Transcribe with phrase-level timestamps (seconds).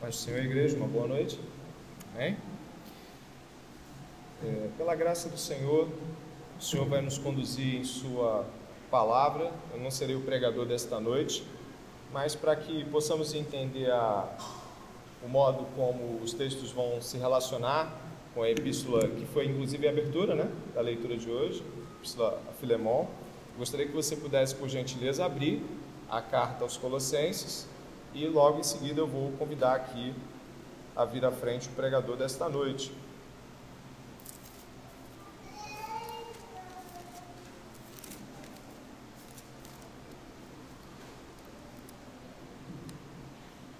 [0.00, 1.38] Paz do Senhor, igreja, uma boa noite.
[2.14, 2.34] Amém?
[4.42, 5.90] É, pela graça do Senhor,
[6.58, 8.46] o Senhor vai nos conduzir em Sua
[8.90, 9.52] palavra.
[9.74, 11.46] Eu não serei o pregador desta noite,
[12.14, 14.26] mas para que possamos entender a,
[15.22, 17.94] o modo como os textos vão se relacionar
[18.34, 22.40] com a epístola, que foi inclusive a abertura né, da leitura de hoje, a epístola
[22.48, 23.04] a Filemon.
[23.58, 25.62] Gostaria que você pudesse, por gentileza, abrir
[26.08, 27.68] a carta aos Colossenses
[28.12, 30.14] e logo em seguida eu vou convidar aqui
[30.96, 32.92] a vir à frente o pregador desta noite.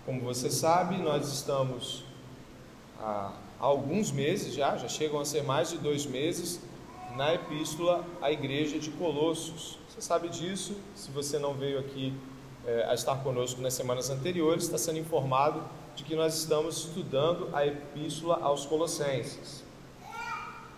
[0.06, 2.04] Como você sabe, nós estamos
[2.98, 6.60] há alguns meses já, já chegam a ser mais de dois meses,
[7.16, 9.78] na epístola à igreja de Colossos.
[9.88, 12.15] Você sabe disso, se você não veio aqui
[12.66, 15.62] é, a estar conosco nas semanas anteriores, está sendo informado
[15.95, 19.65] de que nós estamos estudando a epístola aos Colossenses.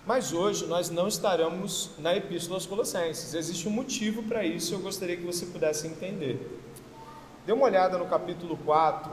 [0.04, 3.34] Mas hoje nós não estaremos na epístola aos Colossenses.
[3.34, 6.60] Existe um motivo para isso e eu gostaria que você pudesse entender.
[7.46, 9.12] Dê uma olhada no capítulo 4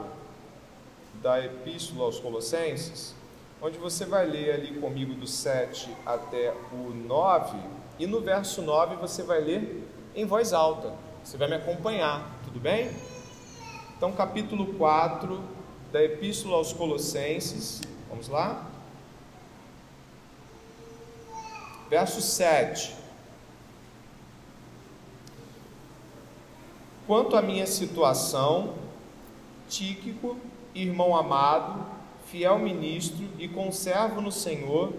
[1.22, 3.14] da epístola aos Colossenses,
[3.62, 7.58] onde você vai ler ali comigo do 7 até o 9,
[7.98, 10.92] e no verso 9 você vai ler em voz alta.
[11.30, 12.90] Você vai me acompanhar, tudo bem?
[13.96, 15.40] Então, capítulo 4
[15.92, 18.66] da Epístola aos Colossenses, vamos lá?
[21.88, 22.96] Verso 7.
[27.06, 28.74] Quanto à minha situação,
[29.68, 30.36] Tíquico,
[30.74, 31.86] irmão amado,
[32.26, 34.92] fiel ministro e conservo no Senhor,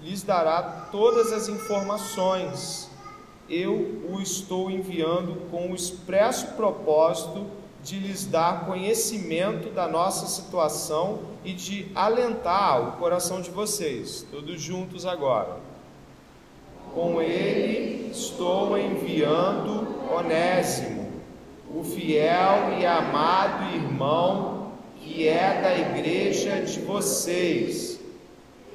[0.00, 2.90] lhes dará todas as informações
[3.48, 7.46] eu o estou enviando com o expresso propósito
[7.82, 14.60] de lhes dar conhecimento da nossa situação e de alentar o coração de vocês, todos
[14.60, 15.56] juntos agora.
[16.92, 21.12] Com ele estou enviando Onésimo,
[21.72, 28.00] o fiel e amado irmão que é da igreja de vocês.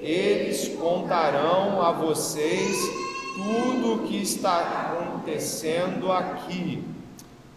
[0.01, 3.00] Eles contarão a vocês
[3.35, 6.83] tudo o que está acontecendo aqui.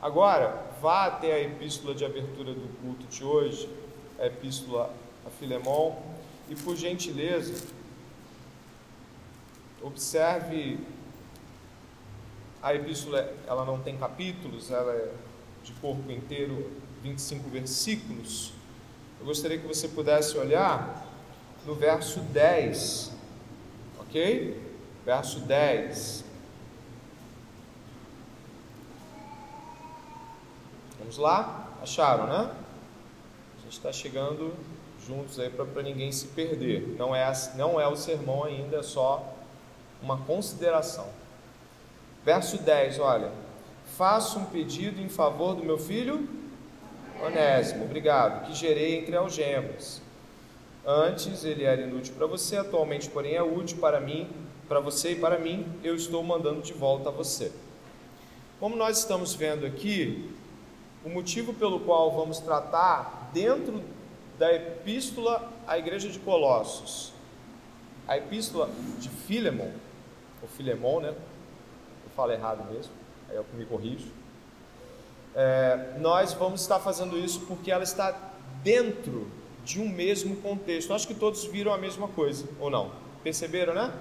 [0.00, 3.68] Agora, vá até a epístola de abertura do culto de hoje,
[4.18, 4.94] a epístola
[5.26, 5.96] a Filemon,
[6.48, 7.66] e por gentileza,
[9.82, 10.78] observe
[12.62, 15.12] a epístola, ela não tem capítulos, ela é
[15.62, 16.70] de corpo inteiro,
[17.02, 18.52] 25 versículos.
[19.18, 21.06] Eu gostaria que você pudesse olhar
[21.66, 23.12] no verso 10,
[24.00, 24.73] ok?
[25.04, 26.24] Verso 10.
[30.98, 31.68] Vamos lá?
[31.82, 32.50] Acharam, né?
[33.58, 34.54] A gente está chegando
[35.06, 36.96] juntos aí para ninguém se perder.
[36.98, 39.34] Não é, não é o sermão ainda, é só
[40.02, 41.08] uma consideração.
[42.24, 43.30] Verso 10, olha.
[43.96, 46.26] Faço um pedido em favor do meu filho
[47.22, 50.02] Onésimo, obrigado, que gerei entre algemas.
[50.86, 54.28] Antes ele era inútil para você, atualmente, porém, é útil para mim
[54.68, 57.52] para você e para mim, eu estou mandando de volta a você.
[58.58, 60.30] Como nós estamos vendo aqui,
[61.04, 63.82] o motivo pelo qual vamos tratar dentro
[64.38, 67.12] da epístola à igreja de Colossos,
[68.08, 69.70] a epístola de Filemon,
[70.40, 71.08] ou Filemon, né?
[71.10, 72.92] Eu falo errado mesmo,
[73.28, 74.06] aí eu me corrijo.
[75.34, 78.32] É, nós vamos estar fazendo isso porque ela está
[78.62, 79.26] dentro
[79.64, 80.92] de um mesmo contexto.
[80.92, 82.92] Acho que todos viram a mesma coisa, ou não?
[83.22, 83.92] Perceberam, né?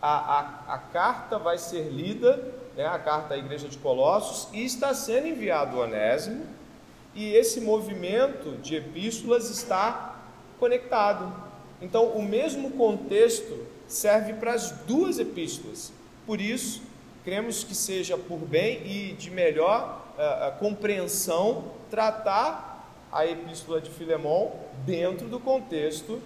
[0.00, 0.38] A,
[0.68, 2.42] a, a carta vai ser lida,
[2.76, 6.46] né, a carta à igreja de Colossos, e está sendo enviado o Onésimo,
[7.14, 10.16] e esse movimento de epístolas está
[10.58, 11.32] conectado.
[11.82, 15.92] Então, o mesmo contexto serve para as duas epístolas.
[16.26, 16.82] Por isso,
[17.24, 22.70] cremos que seja por bem e de melhor uh, compreensão tratar
[23.10, 24.52] a epístola de Filemão
[24.84, 26.20] dentro do contexto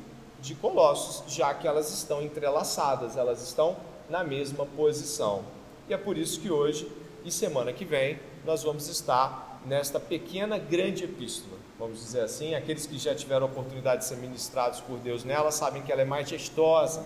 [0.44, 3.76] de Colossos, já que elas estão entrelaçadas, elas estão
[4.10, 5.42] na mesma posição.
[5.88, 6.86] E é por isso que hoje
[7.24, 12.54] e semana que vem nós vamos estar nesta pequena grande epístola, vamos dizer assim.
[12.54, 16.02] Aqueles que já tiveram a oportunidade de ser ministrados por Deus nela sabem que ela
[16.02, 17.02] é majestosa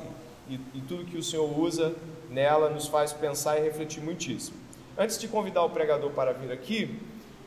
[0.49, 1.95] e, e tudo que o Senhor usa
[2.29, 4.57] nela nos faz pensar e refletir muitíssimo.
[4.99, 7.01] Antes de convidar o pregador para vir aqui,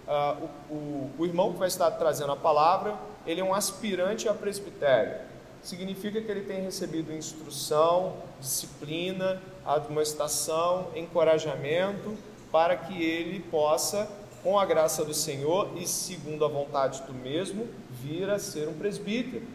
[0.07, 2.95] uh, o, o, o irmão que vai estar trazendo a palavra,
[3.27, 5.30] ele é um aspirante a presbitério
[5.63, 12.17] significa que ele tem recebido instrução, disciplina, admoestação, encorajamento,
[12.51, 14.09] para que ele possa
[14.43, 18.73] com a graça do Senhor e segundo a vontade do mesmo, vir a ser um
[18.73, 19.45] presbítero.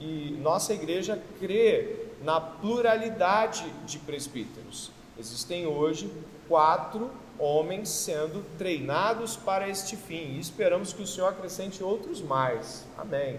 [0.00, 4.90] E nossa igreja crê na pluralidade de presbíteros.
[5.18, 6.10] Existem hoje
[6.48, 12.84] quatro homens sendo treinados para este fim e esperamos que o Senhor acrescente outros mais.
[12.96, 13.38] Amém.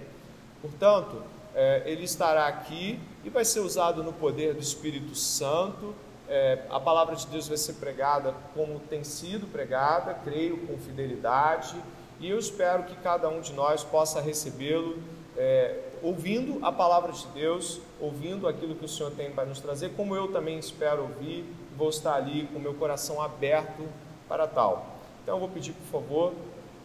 [0.62, 1.22] Portanto,
[1.60, 5.94] é, ele estará aqui e vai ser usado no poder do Espírito Santo.
[6.30, 11.76] É, a palavra de Deus vai ser pregada como tem sido pregada, creio com fidelidade,
[12.18, 15.00] e eu espero que cada um de nós possa recebê-lo
[15.36, 19.90] é, ouvindo a palavra de Deus, ouvindo aquilo que o Senhor tem para nos trazer,
[19.98, 21.44] como eu também espero ouvir,
[21.76, 23.86] vou estar ali com meu coração aberto
[24.30, 24.96] para tal.
[25.24, 26.34] Então eu vou pedir, por favor,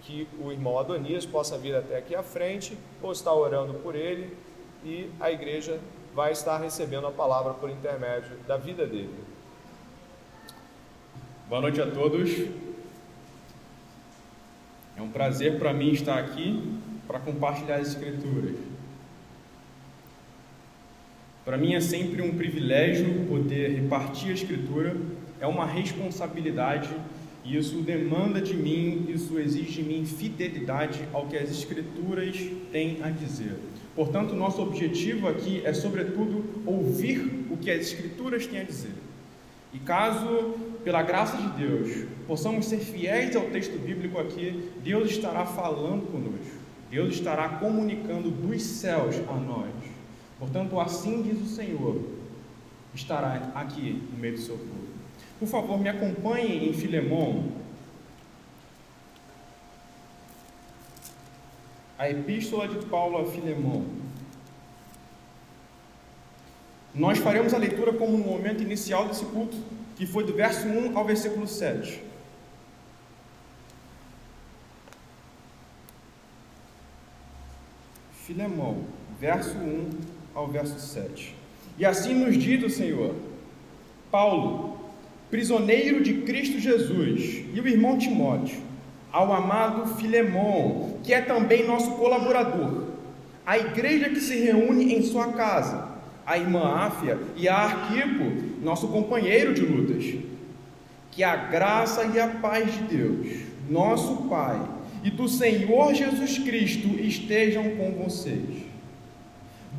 [0.03, 4.37] que o irmão Adonias possa vir até aqui à frente, vou estar orando por ele
[4.85, 5.81] e a igreja
[6.15, 9.15] vai estar recebendo a palavra por intermédio da vida dele.
[11.49, 12.31] Boa noite a todos.
[14.97, 18.57] É um prazer para mim estar aqui para compartilhar as Escrituras.
[21.45, 24.97] Para mim é sempre um privilégio poder repartir a Escritura,
[25.41, 26.95] é uma responsabilidade
[27.45, 32.37] e isso demanda de mim, isso exige de mim fidelidade ao que as Escrituras
[32.73, 33.59] têm a dizer.
[33.95, 38.93] Portanto, nosso objetivo aqui é, sobretudo, ouvir o que as Escrituras têm a dizer.
[39.73, 40.55] E caso,
[40.85, 46.57] pela graça de Deus, possamos ser fiéis ao texto bíblico aqui, Deus estará falando conosco,
[46.91, 49.71] Deus estará comunicando dos céus a nós.
[50.39, 52.01] Portanto, assim diz o Senhor,
[52.95, 54.85] estará aqui no meio do seu povo.
[55.41, 57.45] Por favor, me acompanhem em Filemão,
[61.99, 63.85] a epístola de Paulo a Filemão.
[66.95, 69.57] Nós faremos a leitura como no momento inicial desse culto,
[69.97, 72.01] que foi do verso 1 ao versículo 7.
[78.25, 78.85] Filemão,
[79.21, 79.91] verso 1
[80.35, 81.35] ao verso 7.
[81.77, 83.15] E assim nos diz o Senhor:
[84.11, 84.79] Paulo,
[85.31, 88.63] prisioneiro de Cristo Jesus, e o irmão Timóteo,
[89.15, 92.83] ao amado Filemão, que é também nosso colaborador,
[93.47, 95.87] a igreja que se reúne em sua casa,
[96.27, 98.25] a irmã Áfia e a Arquipo,
[98.61, 100.17] nosso companheiro de lutas.
[101.13, 103.29] Que a graça e a paz de Deus,
[103.71, 104.61] nosso Pai,
[105.05, 108.65] e do Senhor Jesus Cristo estejam com vocês.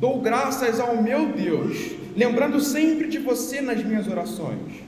[0.00, 4.85] Dou graças ao meu Deus, lembrando sempre de você nas minhas orações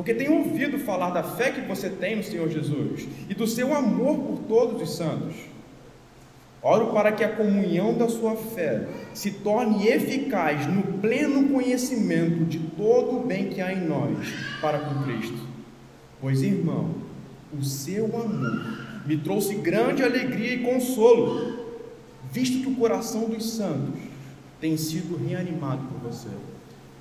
[0.00, 3.74] porque tenho ouvido falar da fé que você tem no Senhor Jesus e do seu
[3.74, 5.34] amor por todos os santos.
[6.62, 12.58] Oro para que a comunhão da sua fé se torne eficaz no pleno conhecimento de
[12.58, 14.16] todo o bem que há em nós
[14.62, 15.46] para com Cristo.
[16.18, 16.94] Pois, irmão,
[17.52, 21.76] o seu amor me trouxe grande alegria e consolo,
[22.32, 24.00] visto que o coração dos santos
[24.58, 26.30] tem sido reanimado por você.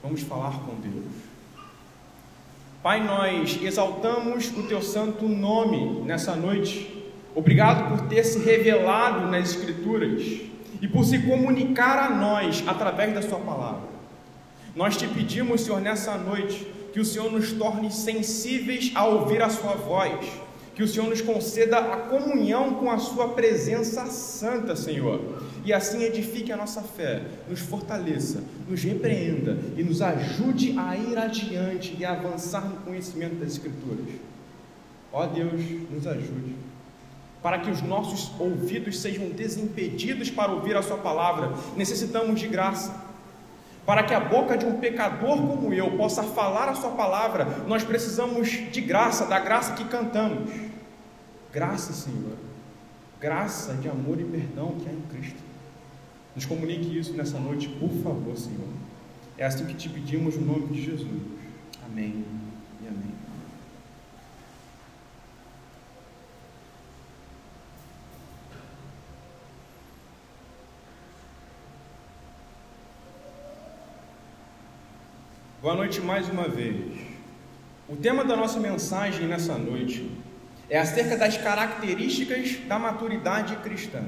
[0.04, 1.29] Vamos falar com Deus.
[2.82, 7.12] Pai, nós exaltamos o teu santo nome nessa noite.
[7.36, 10.24] Obrigado por ter se revelado nas Escrituras
[10.82, 13.82] e por se comunicar a nós através da Sua palavra.
[14.74, 19.50] Nós te pedimos, Senhor, nessa noite, que o Senhor nos torne sensíveis a ouvir a
[19.50, 20.26] Sua voz,
[20.80, 25.20] que o Senhor nos conceda a comunhão com a Sua presença santa, Senhor
[25.66, 31.18] e assim edifique a nossa fé, nos fortaleça, nos repreenda e nos ajude a ir
[31.18, 34.06] adiante e avançar no conhecimento das Escrituras.
[35.12, 35.62] Ó Deus,
[35.92, 36.56] nos ajude,
[37.44, 43.10] para que os nossos ouvidos sejam desimpedidos para ouvir a Sua palavra, necessitamos de graça.
[43.86, 47.84] Para que a boca de um pecador como eu possa falar a Sua palavra, nós
[47.84, 50.50] precisamos de graça, da graça que cantamos.
[51.52, 52.38] Graça, Senhor,
[53.20, 55.40] graça de amor e perdão que há em Cristo.
[56.36, 58.68] Nos comunique isso nessa noite, por favor, Senhor.
[59.36, 61.22] É assim que te pedimos no nome de Jesus.
[61.86, 62.24] Amém
[62.84, 63.14] e amém.
[75.62, 77.00] Boa noite mais uma vez.
[77.88, 80.10] O tema da nossa mensagem nessa noite
[80.70, 84.04] é acerca das características da maturidade cristã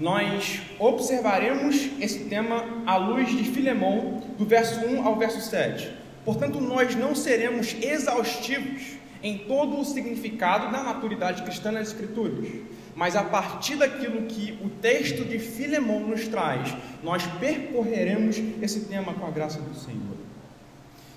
[0.00, 5.90] nós observaremos esse tema à luz de Filemão, do verso 1 ao verso 7.
[6.24, 12.48] Portanto, nós não seremos exaustivos em todo o significado da maturidade cristã nas Escrituras,
[12.96, 19.12] mas a partir daquilo que o texto de Filemão nos traz, nós percorreremos esse tema
[19.12, 20.16] com a graça do Senhor.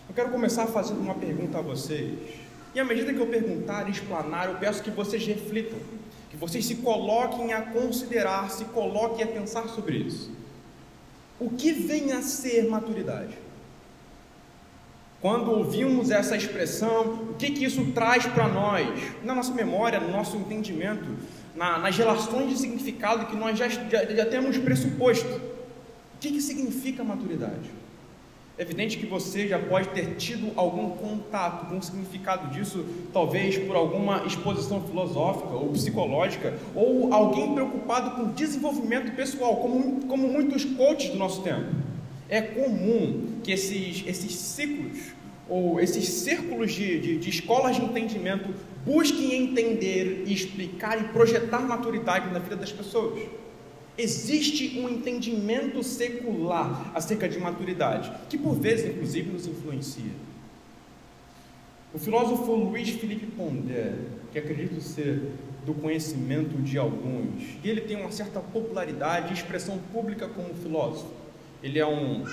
[0.09, 2.13] Eu quero começar fazendo uma pergunta a vocês.
[2.73, 5.77] E à medida que eu perguntar e explanar, eu peço que vocês reflitam,
[6.29, 10.31] que vocês se coloquem a considerar, se coloquem a pensar sobre isso.
[11.39, 13.37] O que vem a ser maturidade?
[15.21, 18.87] Quando ouvimos essa expressão, o que, que isso traz para nós,
[19.23, 21.05] na nossa memória, no nosso entendimento,
[21.55, 25.29] na, nas relações de significado que nós já, já, já temos pressuposto?
[25.29, 27.82] O que, que significa maturidade?
[28.55, 33.75] Evidente que você já pode ter tido algum contato com o significado disso, talvez por
[33.75, 41.09] alguma exposição filosófica ou psicológica, ou alguém preocupado com desenvolvimento pessoal, como, como muitos coaches
[41.09, 41.65] do nosso tempo.
[42.29, 44.99] É comum que esses, esses ciclos
[45.49, 48.53] ou esses círculos de, de, de escolas de entendimento
[48.85, 53.19] busquem entender explicar e projetar maturidade na vida das pessoas.
[53.95, 60.11] Existe um entendimento secular acerca de maturidade, que por vezes, inclusive, nos influencia.
[61.93, 63.93] O filósofo Luiz Felipe Pondé,
[64.31, 65.21] que acredito ser
[65.63, 71.13] do conhecimento de alguns, e ele tem uma certa popularidade e expressão pública como filósofo.
[71.61, 72.25] Ele é um,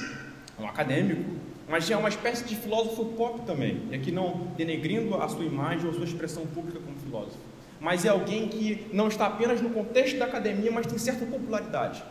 [0.59, 1.31] um acadêmico,
[1.69, 5.87] mas é uma espécie de filósofo pop também, e aqui não denegrindo a sua imagem
[5.87, 7.50] ou sua expressão pública como filósofo
[7.81, 12.05] mas é alguém que não está apenas no contexto da academia, mas tem certa popularidade.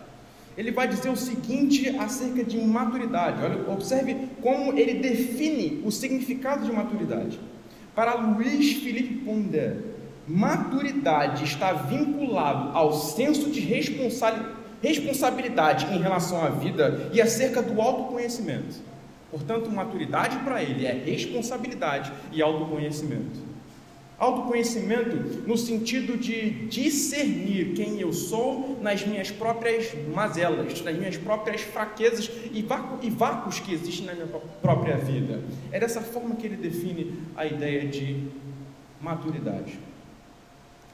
[0.57, 3.43] Ele vai dizer o seguinte acerca de maturidade.
[3.43, 7.39] Olha, observe como ele define o significado de maturidade.
[7.95, 9.77] Para Luiz Felipe Pondé,
[10.27, 18.89] maturidade está vinculado ao senso de responsabilidade em relação à vida e acerca do autoconhecimento.
[19.31, 23.48] Portanto, maturidade para ele é responsabilidade e autoconhecimento.
[24.19, 25.15] Autoconhecimento
[25.47, 32.29] no sentido de discernir quem eu sou nas minhas próprias mazelas, nas minhas próprias fraquezas
[32.51, 32.59] e,
[33.01, 34.27] e vácuos que existem na minha
[34.61, 35.41] própria vida.
[35.71, 38.27] É dessa forma que ele define a ideia de
[39.01, 39.79] maturidade.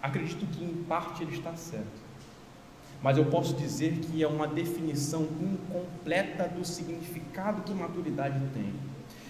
[0.04, 2.06] Acredito que em parte ele está certo.
[3.02, 8.72] Mas eu posso dizer que é uma definição incompleta do significado que maturidade tem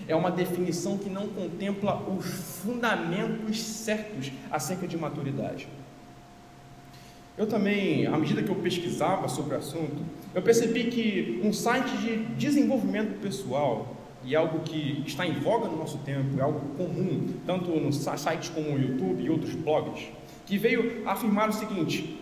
[0.07, 5.67] é uma definição que não contempla os fundamentos certos acerca de maturidade.
[7.37, 9.97] Eu também, à medida que eu pesquisava sobre o assunto,
[10.33, 15.77] eu percebi que um site de desenvolvimento pessoal, e algo que está em voga no
[15.77, 20.07] nosso tempo, é algo comum, tanto nos sites como o YouTube e outros blogs,
[20.45, 22.19] que veio afirmar o seguinte: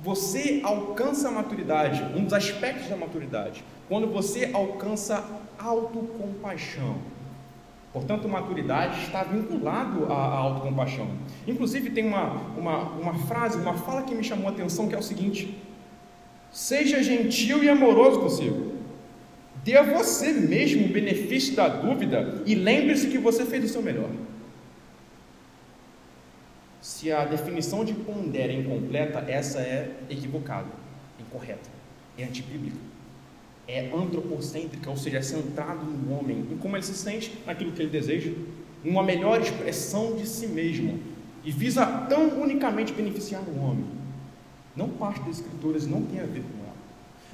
[0.00, 5.24] você alcança a maturidade, um dos aspectos da maturidade, quando você alcança
[5.58, 6.96] autocompaixão.
[7.96, 11.08] Portanto, maturidade está vinculado à, à autocompaixão.
[11.48, 14.98] Inclusive, tem uma, uma, uma frase, uma fala que me chamou a atenção, que é
[14.98, 15.56] o seguinte:
[16.52, 18.74] Seja gentil e amoroso consigo.
[19.64, 23.80] Dê a você mesmo o benefício da dúvida e lembre-se que você fez o seu
[23.80, 24.10] melhor.
[26.82, 30.68] Se a definição de pondera é incompleta, essa é equivocada,
[31.18, 31.70] incorreta,
[32.18, 32.76] é antibíblica
[33.68, 37.82] é antropocêntrica, ou seja, é centrado no homem, em como ele se sente, naquilo que
[37.82, 38.30] ele deseja,
[38.84, 40.98] uma melhor expressão de si mesmo,
[41.44, 43.84] e visa tão unicamente beneficiar o homem.
[44.76, 46.74] Não parte das escrituras, não tem a ver com ela.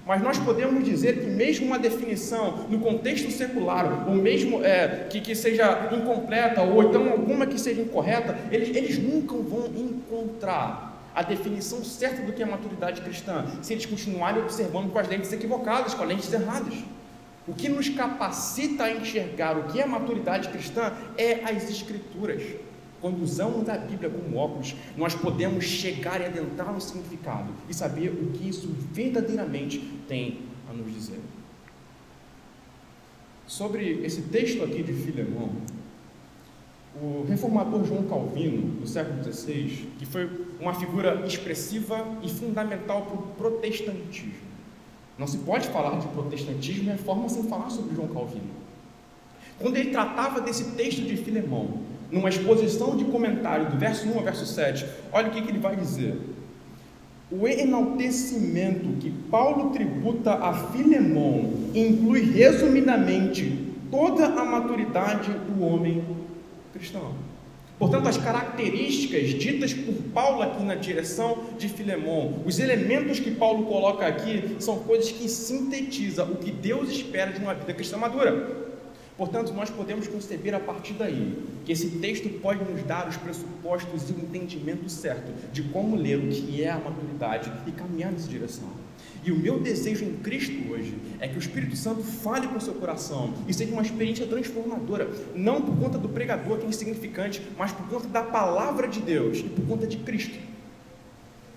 [0.06, 5.20] Mas nós podemos dizer que mesmo uma definição no contexto secular, ou mesmo é, que,
[5.20, 11.22] que seja incompleta, ou então alguma que seja incorreta, eles, eles nunca vão encontrar a
[11.22, 15.94] definição certa do que é maturidade cristã, se eles continuarem observando com as lentes equivocadas,
[15.94, 16.74] com as lentes erradas.
[17.46, 22.42] O que nos capacita a enxergar o que é maturidade cristã é as Escrituras.
[23.00, 28.10] Quando usamos a Bíblia como óculos, nós podemos chegar e adentrar no significado e saber
[28.10, 31.18] o que isso verdadeiramente tem a nos dizer.
[33.44, 35.50] Sobre esse texto aqui de Filemão,
[37.00, 40.28] o reformador João Calvino, do século XVI, que foi
[40.60, 44.32] uma figura expressiva e fundamental para o protestantismo.
[45.18, 48.62] Não se pode falar de protestantismo e reforma sem falar sobre João Calvino.
[49.58, 51.80] Quando ele tratava desse texto de Filemão,
[52.10, 55.58] numa exposição de comentário do verso 1 ao verso 7, olha o que, que ele
[55.58, 56.20] vai dizer.
[57.30, 66.02] O enaltecimento que Paulo tributa a Filemão inclui resumidamente toda a maturidade do homem
[66.72, 67.14] cristão.
[67.78, 73.66] Portanto, as características ditas por Paulo aqui na direção de Filemão, os elementos que Paulo
[73.66, 78.71] coloca aqui, são coisas que sintetizam o que Deus espera de uma vida cristã madura.
[79.22, 84.10] Portanto, nós podemos conceber a partir daí que esse texto pode nos dar os pressupostos
[84.10, 88.28] e o entendimento certo de como ler o que é a maturidade e caminhar nessa
[88.28, 88.68] direção.
[89.22, 92.60] E o meu desejo em Cristo hoje é que o Espírito Santo fale com o
[92.60, 97.40] seu coração e seja uma experiência transformadora, não por conta do pregador que é insignificante,
[97.56, 100.36] mas por conta da palavra de Deus e por conta de Cristo.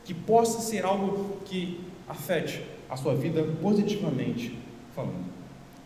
[0.04, 4.56] Que possa ser algo que afete a sua vida positivamente
[4.96, 5.35] falando.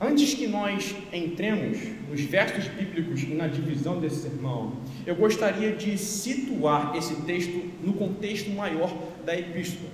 [0.02, 1.78] Antes que nós entremos
[2.10, 7.92] nos versos bíblicos e na divisão desse sermão, eu gostaria de situar esse texto no
[7.92, 9.90] contexto maior da epístola.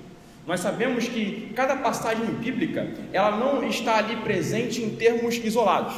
[0.46, 5.96] Nós sabemos que cada passagem bíblica, ela não está ali presente em termos isolados.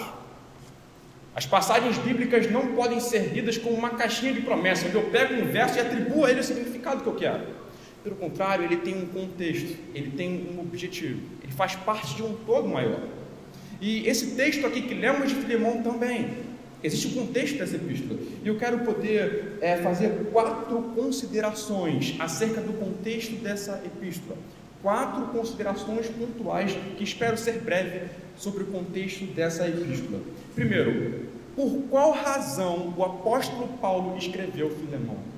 [1.36, 5.34] As passagens bíblicas não podem ser lidas como uma caixinha de promessa, onde eu pego
[5.34, 7.46] um verso e atribuo a ele o significado que eu quero.
[8.06, 12.34] Pelo contrário, ele tem um contexto, ele tem um objetivo, ele faz parte de um
[12.46, 13.17] todo maior.
[13.80, 16.30] E esse texto aqui que lemos de Filemão também,
[16.84, 18.20] existe um contexto dessa epístola.
[18.44, 24.38] E eu quero poder é, fazer quatro considerações acerca do contexto dessa epístola.
[24.82, 28.08] Quatro considerações pontuais que espero ser breve
[28.38, 30.22] sobre o contexto dessa epístola.
[30.54, 35.37] Primeiro, por qual razão o apóstolo Paulo escreveu Filemão?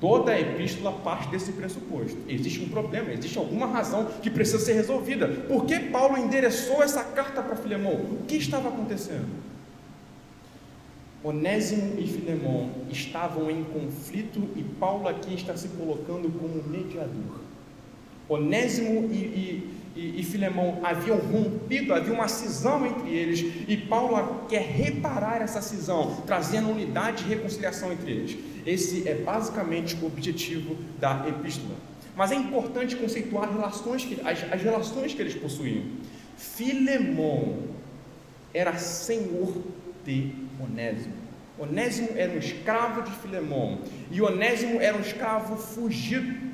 [0.00, 2.18] Toda a epístola parte desse pressuposto.
[2.28, 5.26] Existe um problema, existe alguma razão que precisa ser resolvida.
[5.26, 7.94] Por que Paulo endereçou essa carta para Filemão?
[7.94, 9.26] O que estava acontecendo?
[11.24, 17.40] Onésimo e Filemão estavam em conflito e Paulo aqui está se colocando como mediador.
[18.28, 24.46] Onésimo e, e, e, e Filemão haviam rompido, havia uma cisão entre eles, e Paulo
[24.46, 28.36] quer reparar essa cisão, trazendo unidade e reconciliação entre eles.
[28.66, 31.74] Esse é basicamente o objetivo da epístola.
[32.14, 35.84] Mas é importante conceituar relações que, as, as relações que eles possuíam.
[36.36, 37.58] Filemão
[38.52, 39.54] era senhor
[40.04, 41.14] de Onésimo.
[41.58, 46.46] Onésimo era um escravo de Filemão e Onésimo era um escravo fugido.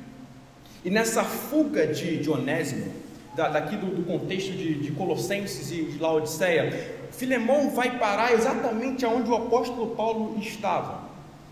[0.83, 2.91] E nessa fuga de, de Onésimo,
[3.35, 9.05] da, daqui do, do contexto de, de, Colossenses e de Laodiceia, Filemão vai parar exatamente
[9.05, 11.03] aonde o apóstolo Paulo estava.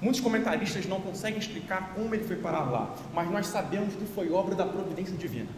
[0.01, 4.31] Muitos comentaristas não conseguem explicar como ele foi parar lá, mas nós sabemos que foi
[4.31, 5.49] obra da providência divina.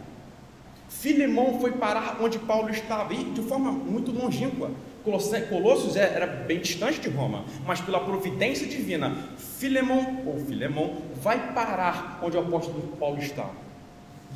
[0.88, 4.70] Filemão foi parar onde Paulo estava, e de forma muito longínqua.
[5.02, 11.52] Colossos é, era bem distante de Roma, mas pela providência divina, Filemão ou Filemão vai
[11.52, 13.63] parar onde o apóstolo Paulo estava.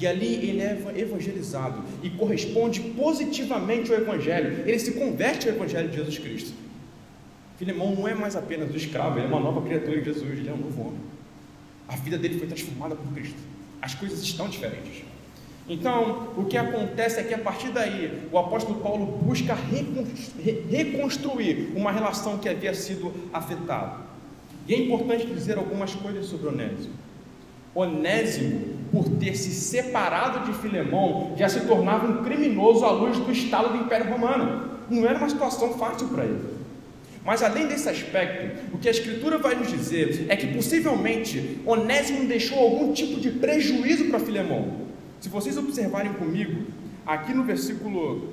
[0.00, 4.62] E ali ele é evangelizado e corresponde positivamente ao Evangelho.
[4.66, 6.52] Ele se converte ao Evangelho de Jesus Cristo.
[7.58, 10.48] Filemão não é mais apenas o escravo, ele é uma nova criatura em Jesus, ele
[10.48, 11.00] é um novo homem.
[11.88, 13.38] A vida dele foi transformada por Cristo.
[13.82, 15.02] As coisas estão diferentes.
[15.68, 19.56] Então, o que acontece é que a partir daí, o apóstolo Paulo busca
[20.70, 24.06] reconstruir uma relação que havia sido afetada.
[24.66, 26.94] E é importante dizer algumas coisas sobre Onésimo.
[27.74, 33.31] Onésimo, por ter se separado de Filemão, já se tornava um criminoso à luz do
[33.31, 34.78] Estado do Império Romano.
[34.90, 36.59] Não era uma situação fácil para ele.
[37.24, 42.26] Mas além desse aspecto, o que a Escritura vai nos dizer é que possivelmente Onésimo
[42.26, 44.88] deixou algum tipo de prejuízo para Filemão.
[45.20, 46.62] Se vocês observarem comigo,
[47.04, 48.33] aqui no versículo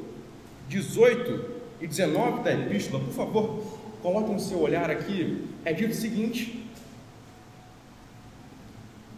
[0.69, 3.63] 18 e 19 da epístola, por favor,
[4.01, 6.64] coloquem o seu olhar aqui, é dito o seguinte: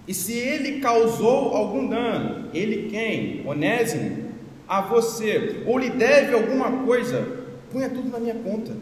[0.08, 3.46] E se ele causou algum dano, ele quem?
[3.46, 4.32] Onésimo,
[4.68, 8.74] a você, ou lhe deve alguma coisa, ponha tudo na minha conta.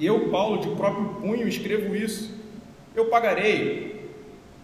[0.00, 2.34] Eu, Paulo, de próprio punho, escrevo isso.
[2.94, 4.10] Eu pagarei.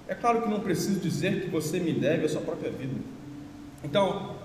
[0.06, 2.94] É claro que não preciso dizer que você me deve a sua própria vida.
[3.84, 4.36] Então,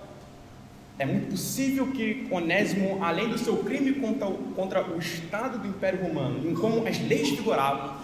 [0.99, 6.01] é muito possível que Onésimo, além do seu crime contra, contra o Estado do Império
[6.01, 7.95] Romano, em como as leis vigoravam,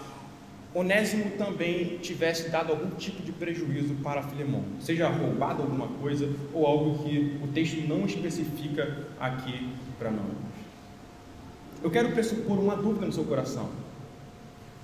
[0.72, 6.64] Onésimo também tivesse dado algum tipo de prejuízo para Filemão, seja roubado alguma coisa ou
[6.64, 10.26] algo que o texto não especifica aqui para nós.
[11.82, 13.68] Eu quero pressupor uma dúvida no seu coração.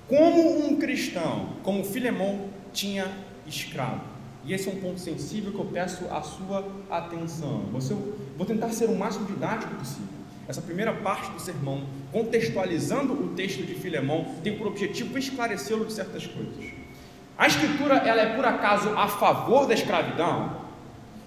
[0.08, 3.06] Como um cristão, como Filemão, tinha
[3.46, 4.02] escravo?
[4.44, 7.64] E esse é um ponto sensível que eu peço a sua atenção.
[7.72, 7.94] Você,
[8.36, 10.08] vou tentar ser o máximo didático possível.
[10.48, 11.82] Essa primeira parte do sermão,
[12.12, 16.72] contextualizando o texto de Filemão, tem por objetivo esclarecê-lo de certas coisas.
[17.36, 20.64] A escritura, ela é por acaso a favor da escravidão?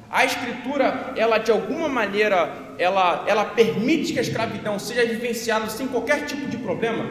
[0.10, 5.88] A escritura, ela de alguma maneira, ela, ela permite que a escravidão seja vivenciada sem
[5.88, 7.06] qualquer tipo de problema?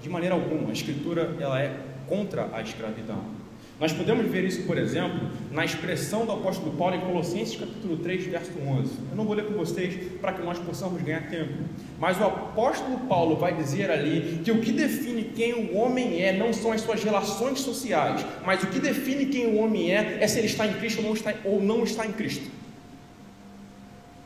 [0.00, 0.70] De maneira alguma.
[0.70, 1.76] A escritura, ela é
[2.08, 3.41] contra a escravidão.
[3.82, 8.26] Nós podemos ver isso, por exemplo, na expressão do apóstolo Paulo em Colossenses capítulo 3,
[8.26, 8.92] verso 11.
[9.10, 11.52] Eu não vou ler com vocês para que nós possamos ganhar tempo.
[11.98, 16.32] Mas o apóstolo Paulo vai dizer ali que o que define quem o homem é
[16.32, 20.28] não são as suas relações sociais, mas o que define quem o homem é é
[20.28, 22.48] se ele está em Cristo ou não está, ou não está em Cristo.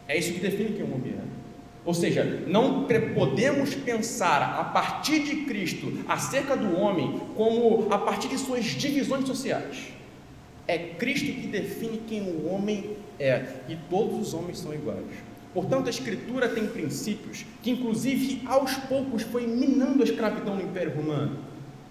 [0.07, 1.36] É isso que define quem o homem é.
[1.87, 8.27] Ou seja, não podemos pensar a partir de Cristo acerca do homem como a partir
[8.27, 9.92] de suas divisões sociais.
[10.66, 15.07] É Cristo que define quem o homem é, e todos os homens são iguais.
[15.55, 20.92] Portanto, a Escritura tem princípios que, inclusive, aos poucos foi minando a escravidão no Império
[20.92, 21.38] Romano.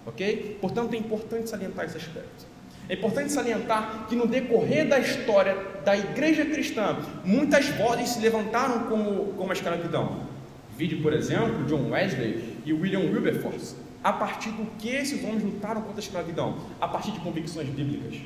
[0.04, 0.58] Ok?
[0.60, 2.46] Portanto, é importante salientar esse aspecto.
[2.88, 8.84] É importante salientar que no decorrer da história da igreja cristã, muitas vozes se levantaram
[8.84, 10.20] como, como a escravidão.
[10.76, 13.74] Vide, por exemplo, John Wesley e William Wilberforce.
[14.04, 16.58] A partir do que esses homens lutaram contra a escravidão?
[16.80, 18.20] A partir de convicções bíblicas.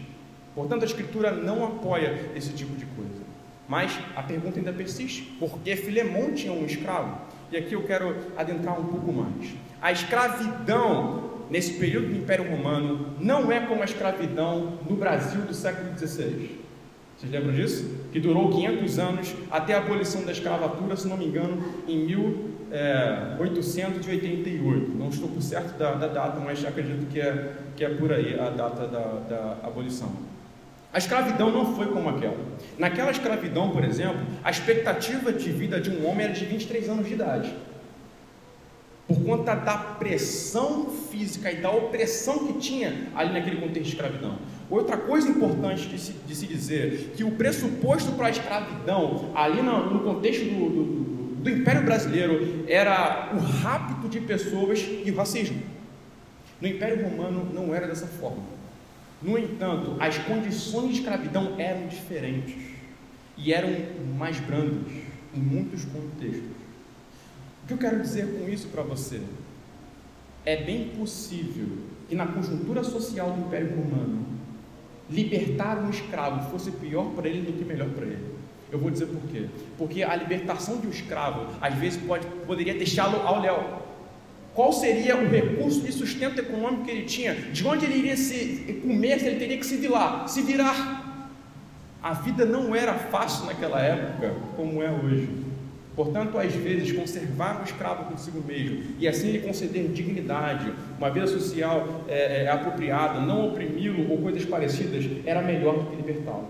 [0.54, 3.22] Portanto, a Escritura não apoia esse tipo de coisa.
[3.68, 7.18] Mas a pergunta ainda persiste: por que Filemão tinha um escravo?
[7.52, 9.54] E aqui eu quero adentrar um pouco mais.
[9.80, 15.52] A escravidão nesse período do Império Romano, não é como a escravidão no Brasil do
[15.52, 16.60] século XVI.
[17.18, 17.84] Vocês lembram disso?
[18.12, 24.96] Que durou 500 anos até a abolição da escravatura, se não me engano, em 1888.
[24.96, 28.40] Não estou por certo da, da data, mas acredito que é, que é por aí
[28.40, 30.10] a data da, da abolição.
[30.92, 32.38] A escravidão não foi como aquela.
[32.78, 37.06] Naquela escravidão, por exemplo, a expectativa de vida de um homem era de 23 anos
[37.06, 37.54] de idade
[39.10, 44.38] por conta da pressão física e da opressão que tinha ali naquele contexto de escravidão.
[44.70, 49.62] Outra coisa importante de se, de se dizer, que o pressuposto para a escravidão, ali
[49.62, 50.84] no, no contexto do, do,
[51.42, 55.60] do, Império Brasileiro, era o rapto de pessoas e o racismo.
[56.60, 58.44] No Império Romano não era dessa forma.
[59.20, 62.54] No entanto, as condições de escravidão eram diferentes
[63.36, 63.70] e eram
[64.16, 64.92] mais brandas
[65.34, 66.59] em muitos contextos
[67.70, 69.20] que eu quero dizer com isso para você?
[70.44, 71.68] É bem possível
[72.08, 74.26] que na conjuntura social do Império Romano,
[75.08, 78.24] libertar um escravo fosse pior para ele do que melhor para ele.
[78.72, 79.46] Eu vou dizer por quê.
[79.78, 83.80] Porque a libertação de um escravo, às vezes, pode, poderia deixá-lo ao léu.
[84.52, 87.34] Qual seria o recurso de sustento econômico que ele tinha?
[87.34, 90.26] De onde ele iria se comer se ele teria que se virar?
[90.26, 91.28] Se virar.
[92.02, 95.28] A vida não era fácil naquela época como é hoje.
[96.02, 101.26] Portanto, às vezes, conservar um escravo consigo mesmo e assim lhe conceder dignidade, uma vida
[101.26, 106.48] social é, é, apropriada, não oprimi-lo ou coisas parecidas, era melhor do que libertá-lo.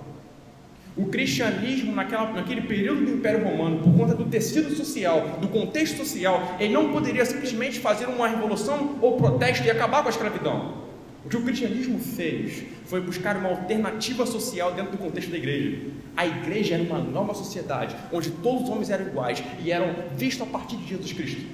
[0.97, 5.97] O cristianismo, naquela, naquele período do Império Romano, por conta do tecido social, do contexto
[5.97, 10.90] social, ele não poderia simplesmente fazer uma revolução ou protesto e acabar com a escravidão.
[11.25, 15.89] O que o cristianismo fez foi buscar uma alternativa social dentro do contexto da igreja.
[16.17, 20.47] A igreja era uma nova sociedade, onde todos os homens eram iguais e eram vistos
[20.49, 21.45] a partir de Jesus Cristo.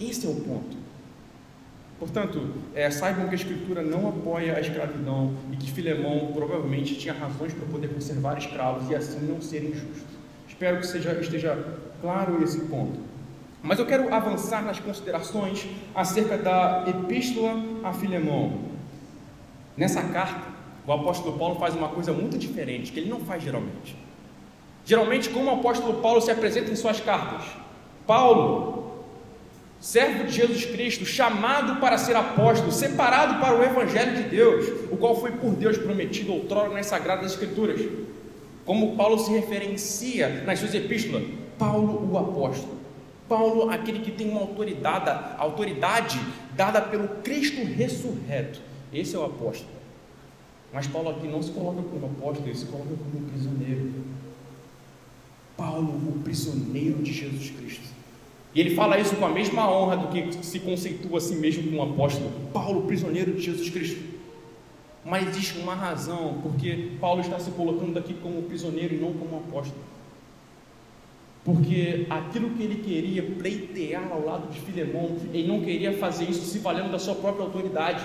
[0.00, 0.76] Esse é o ponto.
[2.00, 7.14] Portanto, é, saibam que a Escritura não apoia a escravidão e que Filemão provavelmente tinha
[7.14, 10.04] razões para poder conservar escravos e assim não ser injusto.
[10.48, 11.56] Espero que seja, esteja
[12.00, 12.98] claro esse ponto.
[13.62, 17.54] Mas eu quero avançar nas considerações acerca da Epístola
[17.84, 18.71] a Filemão.
[19.76, 20.48] Nessa carta,
[20.86, 23.96] o apóstolo Paulo faz uma coisa muito diferente, que ele não faz geralmente.
[24.84, 27.44] Geralmente, como o apóstolo Paulo se apresenta em suas cartas?
[28.06, 29.04] Paulo,
[29.80, 34.96] servo de Jesus Cristo, chamado para ser apóstolo, separado para o evangelho de Deus, o
[34.96, 37.80] qual foi por Deus prometido outrora nas sagradas escrituras.
[38.66, 41.24] Como Paulo se referencia nas suas epístolas,
[41.58, 42.82] Paulo o apóstolo.
[43.28, 46.20] Paulo, aquele que tem uma autoridade, autoridade
[46.54, 49.70] dada pelo Cristo ressurreto esse é o apóstolo.
[50.72, 53.92] Mas Paulo aqui não se coloca como apóstolo, ele se coloca como prisioneiro.
[55.56, 57.84] Paulo, o prisioneiro de Jesus Cristo.
[58.54, 61.64] E ele fala isso com a mesma honra do que se conceitua a si mesmo
[61.70, 62.30] como apóstolo.
[62.52, 64.12] Paulo, prisioneiro de Jesus Cristo.
[65.04, 69.38] Mas existe uma razão porque Paulo está se colocando aqui como prisioneiro e não como
[69.38, 69.80] apóstolo.
[71.44, 76.44] Porque aquilo que ele queria pleitear ao lado de Filemão, ele não queria fazer isso
[76.46, 78.04] se valendo da sua própria autoridade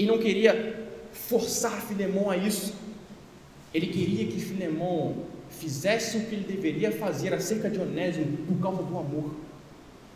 [0.00, 2.74] e não queria forçar Filemão a isso.
[3.74, 5.14] Ele queria que Filemão
[5.50, 9.34] fizesse o que ele deveria fazer acerca de Onésimo por causa do amor.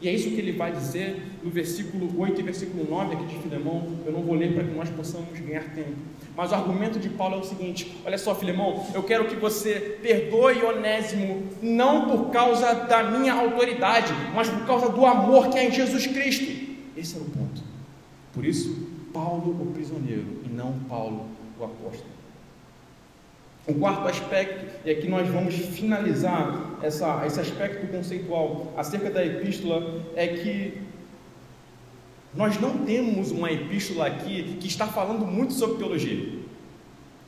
[0.00, 3.38] E é isso que ele vai dizer no versículo 8 e versículo 9 aqui de
[3.40, 3.86] Filemão.
[4.06, 5.96] Eu não vou ler para que nós possamos ganhar tempo.
[6.34, 9.98] Mas o argumento de Paulo é o seguinte: olha só, Filemão, eu quero que você
[10.02, 15.64] perdoe Onésimo, não por causa da minha autoridade, mas por causa do amor que há
[15.64, 16.74] em Jesus Cristo.
[16.96, 17.62] Esse era o ponto.
[18.32, 18.83] Por isso,
[19.14, 21.26] Paulo, o prisioneiro, em não Paulo,
[21.58, 22.12] o apóstolo.
[23.66, 30.02] O quarto aspecto, e aqui nós vamos finalizar essa, esse aspecto conceitual acerca da epístola,
[30.16, 30.82] é que
[32.34, 36.43] nós não temos uma epístola aqui que está falando muito sobre teologia.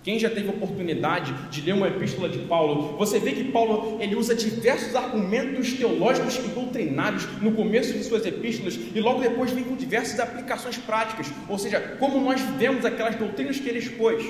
[0.06, 4.14] Quem já teve oportunidade de ler uma epístola de Paulo, você vê que Paulo ele
[4.14, 9.64] usa diversos argumentos teológicos e doutrinários no começo de suas epístolas e logo depois vem
[9.64, 14.24] com diversas aplicações práticas, ou seja, como nós vivemos aquelas doutrinas que ele expôs.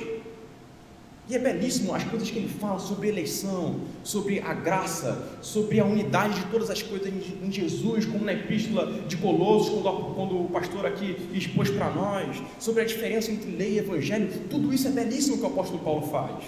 [1.28, 5.84] E é belíssimo as coisas que ele fala sobre eleição, sobre a graça, sobre a
[5.84, 7.12] unidade de todas as coisas
[7.42, 12.40] em Jesus, como na epístola de Colossos, quando, quando o pastor aqui expôs para nós,
[12.60, 14.28] sobre a diferença entre lei e evangelho.
[14.48, 16.44] Tudo isso é belíssimo que o apóstolo Paulo faz.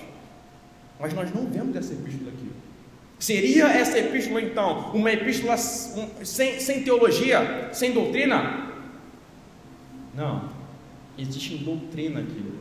[1.00, 2.48] Mas nós não vemos essa epístola aqui.
[3.18, 8.70] Seria essa epístola, então, uma epístola sem, sem teologia, sem doutrina?
[10.14, 10.48] Não.
[11.18, 12.57] Existe doutrina aqui.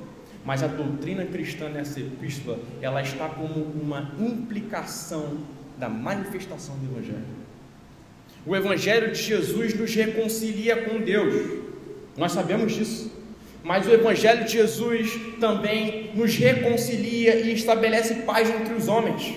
[0.48, 5.40] Mas a doutrina cristã nessa epístola, ela está como uma implicação
[5.78, 7.26] da manifestação do Evangelho.
[8.46, 11.66] O Evangelho de Jesus nos reconcilia com Deus,
[12.16, 13.12] nós sabemos disso.
[13.62, 19.34] Mas o Evangelho de Jesus também nos reconcilia e estabelece paz entre os homens,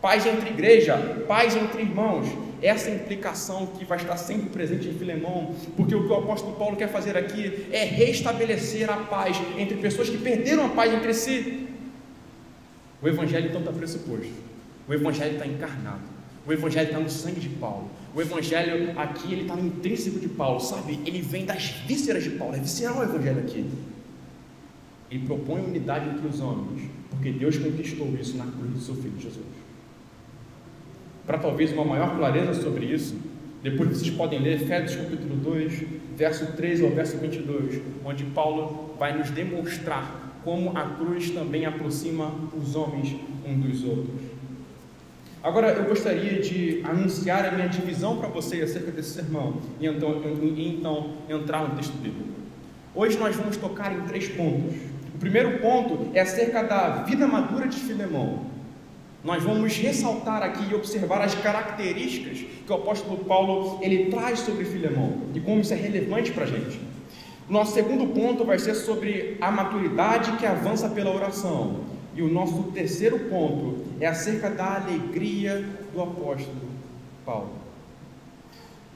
[0.00, 0.96] paz entre igreja,
[1.28, 6.12] paz entre irmãos essa implicação que vai estar sempre presente em Filemão, porque o que
[6.12, 10.68] o apóstolo Paulo quer fazer aqui é restabelecer a paz entre pessoas que perderam a
[10.70, 11.68] paz entre si.
[13.02, 14.32] O Evangelho então está pressuposto,
[14.88, 16.02] o Evangelho está encarnado,
[16.46, 20.28] o Evangelho está no sangue de Paulo, o Evangelho aqui ele está no intrínseco de
[20.28, 20.98] Paulo, sabe?
[21.04, 23.68] Ele vem das vísceras de Paulo, é visceral o Evangelho aqui.
[25.10, 29.20] Ele propõe unidade entre os homens, porque Deus conquistou isso na cruz do seu Filho
[29.20, 29.65] Jesus
[31.26, 33.16] para talvez uma maior clareza sobre isso,
[33.62, 35.82] depois vocês podem ler Efésios capítulo 2,
[36.16, 42.32] verso 13 ao verso 22, onde Paulo vai nos demonstrar como a cruz também aproxima
[42.56, 44.20] os homens um dos outros.
[45.42, 50.22] Agora eu gostaria de anunciar a minha divisão para vocês acerca desse sermão e então,
[50.56, 52.30] e então entrar no texto bíblico.
[52.94, 54.76] Hoje nós vamos tocar em três pontos.
[55.14, 58.55] O primeiro ponto é acerca da vida madura de Filemão
[59.24, 64.64] nós vamos ressaltar aqui e observar as características que o apóstolo Paulo ele traz sobre
[64.64, 66.80] Filemão e como isso é relevante para a gente.
[67.48, 71.80] Nosso segundo ponto vai ser sobre a maturidade que avança pela oração.
[72.14, 76.70] E o nosso terceiro ponto é acerca da alegria do apóstolo
[77.24, 77.50] Paulo.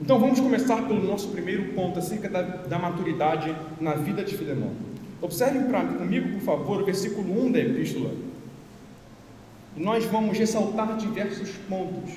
[0.01, 4.73] Então vamos começar pelo nosso primeiro ponto acerca da, da maturidade na vida de Filemão.
[5.21, 5.65] Observem
[5.99, 8.11] comigo, por favor, o versículo 1 da epístola
[9.81, 12.13] nós vamos ressaltar diversos pontos.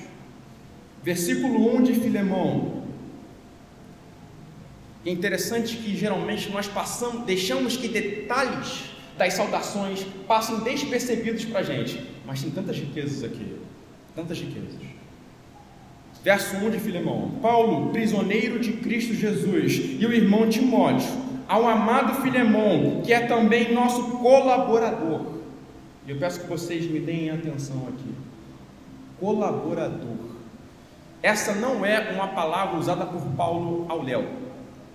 [1.02, 2.84] Versículo 1 de Filemão.
[5.04, 11.62] É interessante que geralmente nós passamos, deixamos que detalhes das saudações passem despercebidos para a
[11.62, 13.56] gente, mas tem tantas riquezas aqui,
[14.14, 14.74] tantas riquezas.
[16.22, 21.08] Verso 1 de Filemão: Paulo, prisioneiro de Cristo Jesus, e o irmão Timóteo,
[21.48, 25.33] ao amado Filemão, que é também nosso colaborador
[26.06, 28.14] e eu peço que vocês me deem atenção aqui.
[29.18, 30.34] Colaborador.
[31.22, 34.26] Essa não é uma palavra usada por Paulo ao Léo.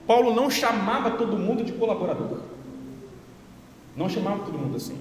[0.05, 2.41] Paulo não chamava todo mundo de colaborador.
[3.97, 4.97] Não chamava todo mundo assim.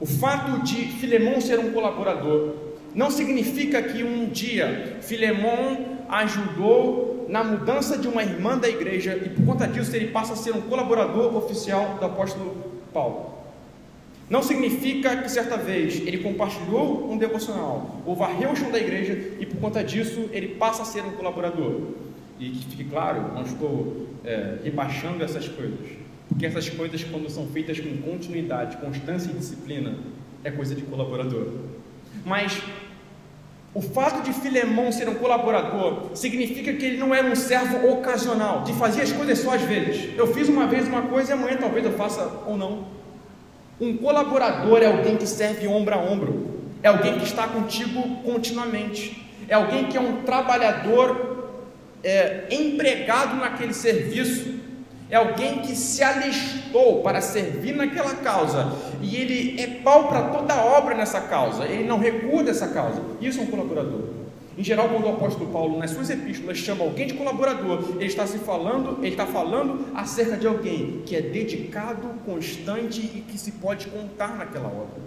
[0.00, 2.54] O fato de Filemão ser um colaborador
[2.94, 9.28] não significa que um dia Filemão ajudou na mudança de uma irmã da igreja e
[9.28, 12.56] por conta disso ele passa a ser um colaborador oficial do apóstolo
[12.92, 13.39] Paulo.
[14.30, 19.34] Não significa que certa vez ele compartilhou um devocional ou varreu o chão da igreja
[19.40, 21.80] e por conta disso ele passa a ser um colaborador.
[22.38, 25.80] E que fique claro, não estou é, rebaixando essas coisas,
[26.28, 29.96] porque essas coisas, quando são feitas com continuidade, constância e disciplina,
[30.44, 31.48] é coisa de colaborador.
[32.24, 32.62] Mas
[33.74, 38.62] o fato de Filemão ser um colaborador significa que ele não era um servo ocasional,
[38.62, 40.16] que fazia as coisas só às vezes.
[40.16, 42.99] Eu fiz uma vez uma coisa e amanhã talvez eu faça ou não.
[43.80, 46.50] Um colaborador é alguém que serve ombro a ombro,
[46.82, 51.48] é alguém que está contigo continuamente, é alguém que é um trabalhador
[52.04, 54.60] é, empregado naquele serviço,
[55.08, 58.70] é alguém que se alistou para servir naquela causa.
[59.00, 63.00] E ele é pau para toda obra nessa causa, ele não recua dessa causa.
[63.18, 64.19] Isso é um colaborador.
[64.58, 68.26] Em geral, quando o apóstolo Paulo, nas suas epístolas, chama alguém de colaborador, ele está
[68.26, 73.52] se falando, ele está falando acerca de alguém que é dedicado, constante e que se
[73.52, 75.00] pode contar naquela obra.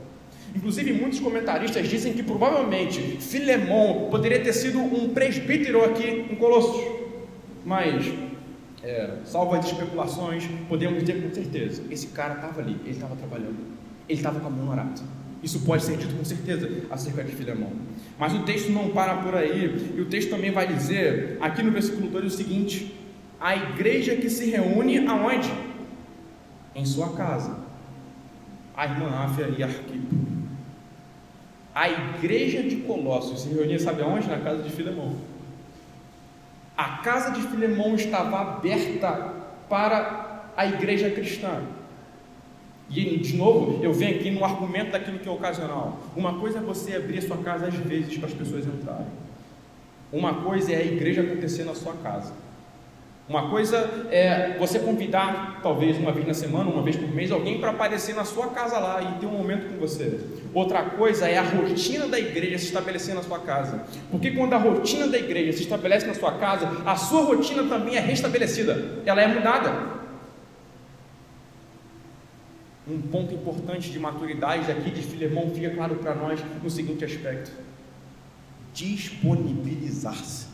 [0.56, 6.82] Inclusive, muitos comentaristas dizem que provavelmente Filemão poderia ter sido um presbítero aqui em Colossos,
[7.66, 8.14] mas
[8.84, 13.58] é, salvo as especulações, podemos dizer com certeza: esse cara estava ali, ele estava trabalhando,
[14.08, 15.04] ele estava com a mão no.
[15.42, 17.72] Isso pode ser dito com certeza acerca de Filemão.
[18.24, 21.72] Mas o texto não para por aí, e o texto também vai dizer, aqui no
[21.72, 22.98] versículo 2, o seguinte:
[23.38, 25.54] a igreja que se reúne aonde?
[26.74, 27.58] Em sua casa.
[28.78, 30.16] A irmã Áfia e Arquipo.
[31.76, 34.30] A igreja de Colossos se reunia, sabe aonde?
[34.30, 35.18] Na casa de Filemão.
[36.78, 39.34] A casa de Filemão estava aberta
[39.68, 41.62] para a igreja cristã.
[42.96, 46.00] E de novo, eu venho aqui no argumento daquilo que é ocasional.
[46.16, 49.08] Uma coisa é você abrir a sua casa às vezes para as pessoas entrarem.
[50.12, 52.32] Uma coisa é a igreja acontecer na sua casa.
[53.28, 53.78] Uma coisa
[54.12, 58.14] é você convidar, talvez uma vez na semana, uma vez por mês, alguém para aparecer
[58.14, 60.20] na sua casa lá e ter um momento com você.
[60.54, 63.86] Outra coisa é a rotina da igreja se estabelecer na sua casa.
[64.12, 67.96] Porque quando a rotina da igreja se estabelece na sua casa, a sua rotina também
[67.96, 70.03] é restabelecida, ela é mudada.
[72.88, 77.52] Um ponto importante de maturidade aqui de Filemão fica claro para nós no seguinte aspecto:
[78.74, 80.48] disponibilizar-se.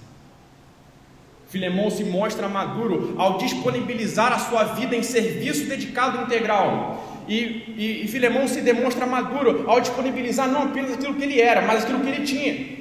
[1.48, 7.24] Filemão se mostra maduro ao disponibilizar a sua vida em serviço dedicado integral.
[7.28, 11.64] E, e, e Filemão se demonstra maduro ao disponibilizar não apenas aquilo que ele era,
[11.64, 12.80] mas aquilo que ele tinha.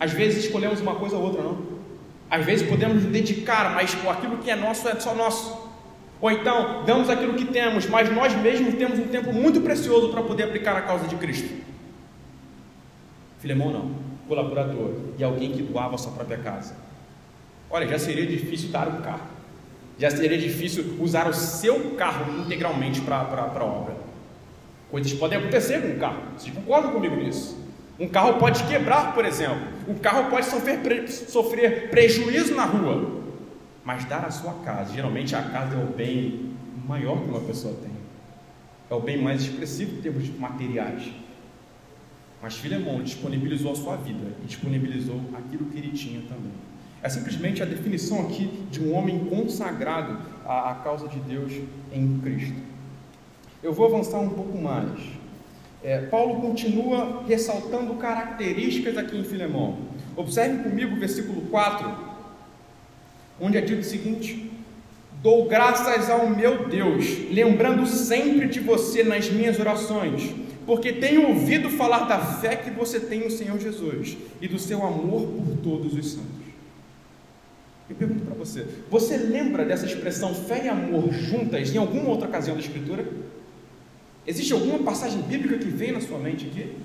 [0.00, 1.72] Às vezes escolhemos uma coisa ou outra, não.
[2.28, 5.61] Às vezes podemos nos dedicar, mas aquilo que é nosso é só nosso.
[6.22, 10.22] Ou então, damos aquilo que temos, mas nós mesmos temos um tempo muito precioso para
[10.22, 11.52] poder aplicar a causa de Cristo.
[13.40, 13.90] Filemão não,
[14.28, 16.76] colaborador e alguém que doava a sua própria casa.
[17.68, 19.26] Olha, já seria difícil dar um carro,
[19.98, 23.96] já seria difícil usar o seu carro integralmente para a obra.
[24.92, 27.58] Coisas podem acontecer com o carro, vocês concordam comigo nisso?
[27.98, 29.58] Um carro pode quebrar, por exemplo,
[29.88, 33.21] o carro pode sofrer, sofrer prejuízo na rua,
[33.84, 36.52] mas dar a sua casa, geralmente a casa é o bem
[36.86, 37.90] maior que uma pessoa tem.
[38.90, 41.10] É o bem mais expressivo em termos materiais.
[42.40, 46.52] Mas Filemão disponibilizou a sua vida e disponibilizou aquilo que ele tinha também.
[47.02, 51.52] É simplesmente a definição aqui de um homem consagrado à, à causa de Deus
[51.92, 52.54] em Cristo.
[53.62, 55.00] Eu vou avançar um pouco mais.
[55.82, 59.78] É, Paulo continua ressaltando características aqui em Filemão.
[60.16, 62.11] Observe comigo o versículo 4
[63.40, 64.50] onde é dito o seguinte:
[65.22, 70.34] Dou graças ao meu Deus, lembrando sempre de você nas minhas orações,
[70.66, 74.84] porque tenho ouvido falar da fé que você tem no Senhor Jesus e do seu
[74.84, 76.42] amor por todos os santos.
[77.88, 82.28] Eu pergunto para você: você lembra dessa expressão fé e amor juntas em alguma outra
[82.28, 83.06] ocasião da Escritura?
[84.26, 86.76] Existe alguma passagem bíblica que vem na sua mente aqui?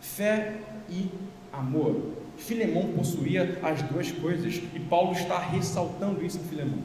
[0.00, 0.54] Fé
[0.88, 1.08] e
[1.52, 2.11] amor.
[2.42, 6.78] Filemão possuía as duas coisas e Paulo está ressaltando isso em Filemão.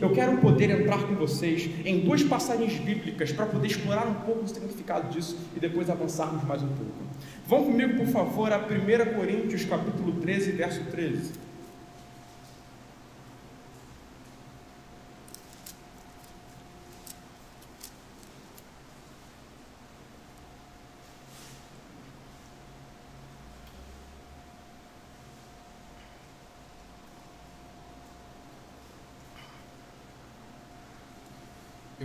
[0.00, 4.44] Eu quero poder entrar com vocês em duas passagens bíblicas para poder explorar um pouco
[4.44, 6.92] o significado disso e depois avançarmos mais um pouco.
[7.46, 11.47] Vão comigo, por favor, a 1 Coríntios capítulo 13, verso 13.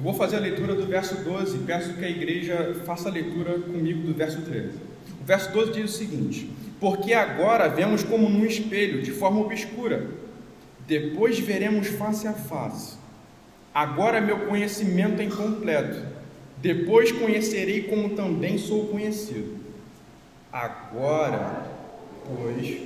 [0.04, 3.58] Eu vou fazer a leitura do verso 12, peço que a igreja faça a leitura
[3.58, 4.72] comigo do verso 13.
[5.22, 10.10] O verso 12 diz o seguinte: Porque agora vemos como num espelho, de forma obscura,
[10.86, 12.98] depois veremos face a face.
[13.74, 16.06] Agora meu conhecimento é incompleto,
[16.58, 19.56] depois conhecerei como também sou conhecido.
[20.52, 21.66] Agora,
[22.26, 22.78] pois,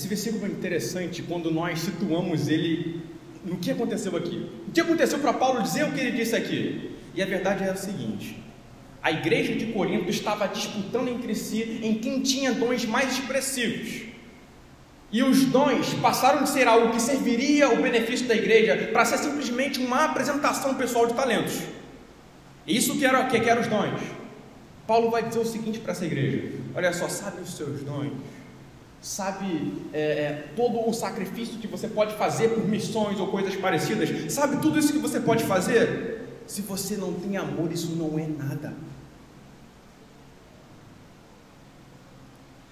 [0.00, 3.02] Esse versículo é interessante quando nós situamos ele
[3.44, 4.50] no que aconteceu aqui.
[4.66, 6.92] O que aconteceu para Paulo dizer o que ele disse aqui?
[7.14, 8.42] E a verdade é a seguinte:
[9.02, 14.04] a igreja de Corinto estava disputando entre si em quem tinha dons mais expressivos.
[15.12, 19.18] E os dons passaram de ser algo que serviria o benefício da igreja para ser
[19.18, 21.60] simplesmente uma apresentação pessoal de talentos.
[22.66, 24.00] Isso que era, que eram os dons.
[24.86, 28.12] Paulo vai dizer o seguinte para essa igreja: olha só, sabe os seus dons?
[29.00, 34.32] Sabe é, é, todo o sacrifício que você pode fazer por missões ou coisas parecidas,
[34.32, 36.42] sabe tudo isso que você pode fazer?
[36.46, 38.74] Se você não tem amor, isso não é nada.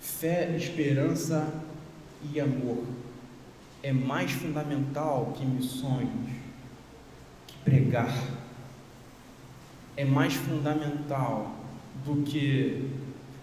[0.01, 1.47] Fé, esperança
[2.33, 2.85] e amor
[3.83, 6.09] é mais fundamental que missões,
[7.47, 8.12] que pregar,
[9.97, 11.57] é mais fundamental
[12.05, 12.91] do que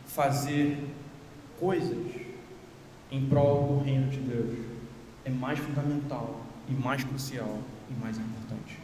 [0.05, 0.77] fazer
[1.59, 2.24] coisas
[3.11, 4.57] em prol do reino de Deus.
[5.23, 8.79] É mais fundamental e mais crucial e mais importante.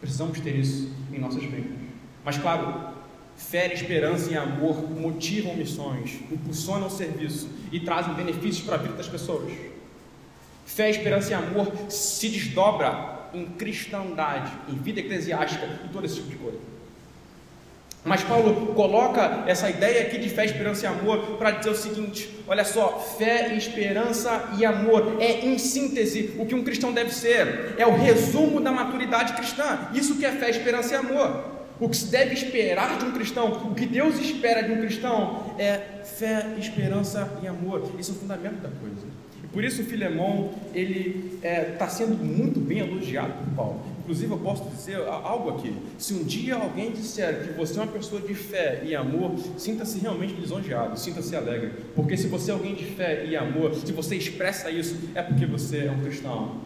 [0.00, 1.78] Precisamos ter isso em nossas vidas.
[2.24, 2.94] Mas, claro,
[3.36, 8.94] fé, esperança e amor motivam missões, impulsionam o serviço e trazem benefícios para a vida
[8.94, 9.52] das pessoas.
[10.66, 16.30] Fé, esperança e amor se desdobra em cristandade, em vida eclesiástica e todo esse tipo
[16.30, 16.58] de coisa.
[18.04, 22.28] Mas Paulo coloca essa ideia aqui de fé, esperança e amor para dizer o seguinte:
[22.48, 27.74] olha só, fé, esperança e amor é, em síntese, o que um cristão deve ser,
[27.78, 29.88] é o resumo da maturidade cristã.
[29.94, 31.52] Isso que é fé, esperança e amor.
[31.78, 35.54] O que se deve esperar de um cristão, o que Deus espera de um cristão
[35.58, 37.88] é fé, esperança e amor.
[37.98, 39.11] Isso é o fundamento da coisa.
[39.52, 43.80] Por isso, Filemão ele está é, tá sendo muito bem elogiado por Paulo.
[44.00, 47.92] Inclusive, eu posso dizer algo aqui: se um dia alguém disser que você é uma
[47.92, 52.74] pessoa de fé e amor, sinta-se realmente lisonjeado, sinta-se alegre, porque se você é alguém
[52.74, 56.62] de fé e amor, se você expressa isso, é porque você é um cristão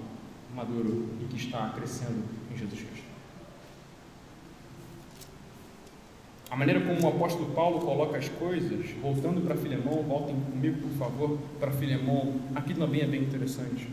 [0.54, 2.95] maduro e que está crescendo em Jesus Cristo.
[6.48, 10.96] A maneira como o apóstolo Paulo coloca as coisas, voltando para Filemão, voltem comigo, por
[10.96, 13.88] favor, para Filemão, aqui também é bem interessante.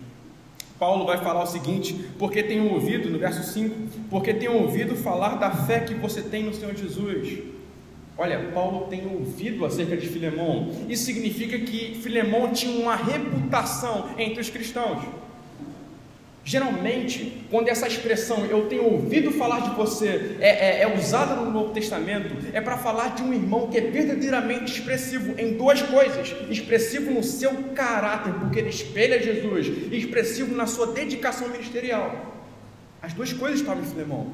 [0.77, 3.75] Paulo vai falar o seguinte: porque tenho ouvido, no verso 5,
[4.09, 7.39] porque tenho ouvido falar da fé que você tem no Senhor Jesus.
[8.15, 10.69] Olha, Paulo tem ouvido acerca de Filemão.
[10.87, 15.03] Isso significa que Filemão tinha uma reputação entre os cristãos.
[16.45, 21.49] Geralmente, quando essa expressão eu tenho ouvido falar de você é, é, é usada no
[21.49, 26.35] Novo Testamento, é para falar de um irmão que é verdadeiramente expressivo em duas coisas:
[26.49, 32.33] expressivo no seu caráter, porque ele espelha Jesus, e expressivo na sua dedicação ministerial.
[33.01, 34.27] As duas coisas estavam em Filemão.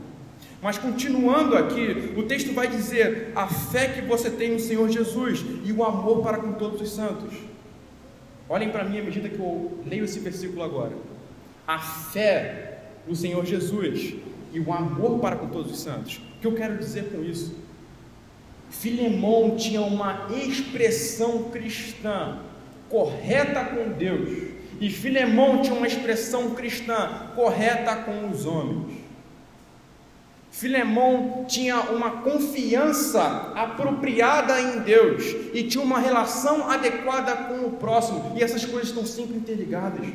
[0.63, 5.45] Mas continuando aqui, o texto vai dizer: a fé que você tem no Senhor Jesus
[5.63, 7.35] e o amor para com todos os santos.
[8.49, 11.08] Olhem para mim à medida que eu leio esse versículo agora
[11.69, 14.15] a fé no Senhor Jesus
[14.51, 16.17] e o amor para com todos os santos.
[16.17, 17.55] O que eu quero dizer com isso?
[18.71, 22.39] Filemão tinha uma expressão cristã
[22.89, 24.49] correta com Deus,
[24.81, 29.03] e Filemão tinha uma expressão cristã correta com os homens.
[30.49, 33.21] Filemão tinha uma confiança
[33.55, 39.05] apropriada em Deus e tinha uma relação adequada com o próximo, e essas coisas estão
[39.05, 40.07] sempre interligadas.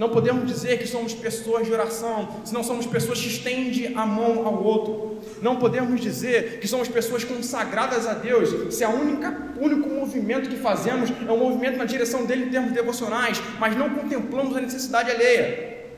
[0.00, 4.06] Não podemos dizer que somos pessoas de oração, se não somos pessoas que estendem a
[4.06, 5.18] mão ao outro.
[5.42, 11.10] Não podemos dizer que somos pessoas consagradas a Deus, se única único movimento que fazemos
[11.10, 15.90] é um movimento na direção dele em termos devocionais, mas não contemplamos a necessidade alheia.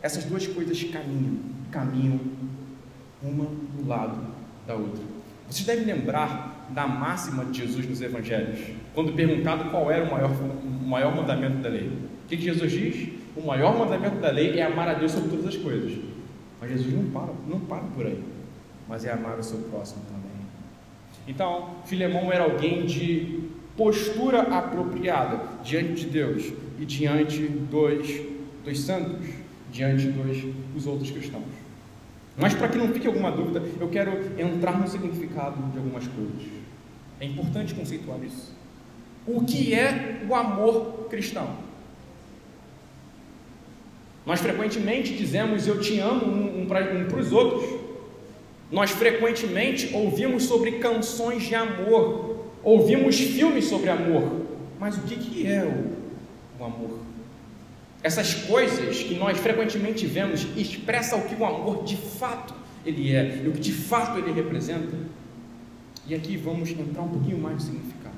[0.00, 1.40] Essas duas coisas caminham,
[1.72, 2.20] caminham
[3.20, 4.28] uma do lado
[4.64, 5.02] da outra.
[5.48, 8.60] Vocês devem lembrar da máxima de Jesus nos evangelhos,
[8.94, 11.88] quando perguntado qual era o maior, o maior mandamento da lei.
[11.88, 13.19] O que Jesus diz?
[13.36, 15.98] O maior mandamento da lei é amar a Deus sobre todas as coisas.
[16.60, 18.22] Mas Jesus não para, não para por aí,
[18.88, 20.30] mas é amar o seu próximo também.
[21.26, 28.08] Então, Filemão era alguém de postura apropriada diante de Deus e diante dos,
[28.64, 29.26] dos santos,
[29.72, 31.44] diante dos, dos outros cristãos.
[32.36, 36.48] Mas para que não fique alguma dúvida, eu quero entrar no significado de algumas coisas.
[37.20, 38.54] É importante conceituar isso.
[39.26, 41.69] O que é o amor cristão?
[44.24, 47.80] Nós frequentemente dizemos eu te amo um, um para um os outros.
[48.70, 54.42] Nós frequentemente ouvimos sobre canções de amor, ouvimos filmes sobre amor.
[54.78, 57.00] Mas o que, que é o, o amor?
[58.02, 62.54] Essas coisas que nós frequentemente vemos expressam o que o amor de fato
[62.84, 64.96] ele é, e o que de fato ele representa.
[66.06, 68.14] E aqui vamos entrar um pouquinho mais no significado.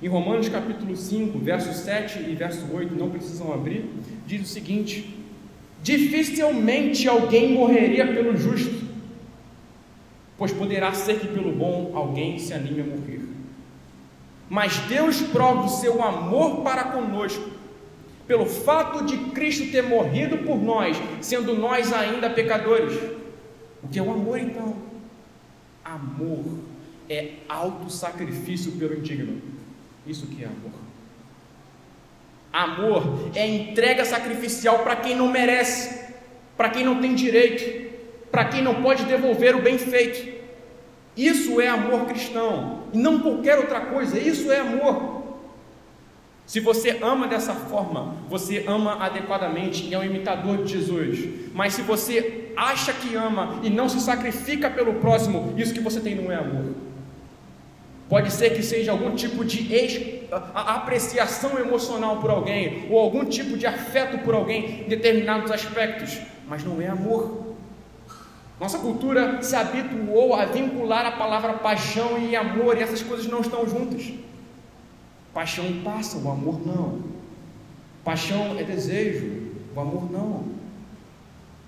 [0.00, 3.90] Em Romanos capítulo 5, verso 7 e verso 8, não precisam abrir,
[4.24, 5.17] diz o seguinte:
[5.82, 8.86] Dificilmente alguém morreria pelo justo,
[10.36, 13.20] pois poderá ser que pelo bom alguém se anime a morrer.
[14.50, 17.50] Mas Deus prova o seu amor para conosco,
[18.26, 22.98] pelo fato de Cristo ter morrido por nós, sendo nós ainda pecadores.
[23.82, 24.76] O que é o amor então?
[25.84, 26.58] Amor
[27.08, 29.40] é auto-sacrifício pelo indigno.
[30.06, 30.87] Isso que é amor.
[32.58, 36.06] Amor é entrega sacrificial para quem não merece,
[36.56, 37.94] para quem não tem direito,
[38.32, 40.36] para quem não pode devolver o bem feito.
[41.16, 45.38] Isso é amor cristão, e não qualquer outra coisa, isso é amor.
[46.46, 51.52] Se você ama dessa forma, você ama adequadamente e é um imitador de Jesus.
[51.54, 56.00] Mas se você acha que ama e não se sacrifica pelo próximo, isso que você
[56.00, 56.74] tem não é amor.
[58.08, 63.66] Pode ser que seja algum tipo de apreciação emocional por alguém, ou algum tipo de
[63.66, 67.54] afeto por alguém em determinados aspectos, mas não é amor.
[68.58, 73.40] Nossa cultura se habituou a vincular a palavra paixão e amor, e essas coisas não
[73.40, 74.10] estão juntas.
[75.34, 77.02] Paixão passa, o amor não.
[78.02, 80.44] Paixão é desejo, o amor não.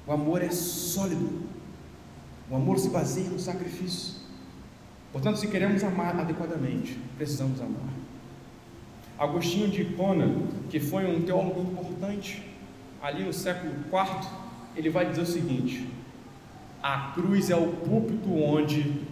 [0.07, 1.43] O amor é sólido.
[2.51, 4.20] O amor se baseia no sacrifício.
[5.13, 7.91] Portanto, se queremos amar adequadamente, precisamos amar.
[9.19, 10.33] Agostinho de Hipona,
[10.71, 12.43] que foi um teólogo importante
[13.03, 14.29] ali no século IV,
[14.77, 15.87] ele vai dizer o seguinte:
[16.83, 19.03] a cruz é o púlpito onde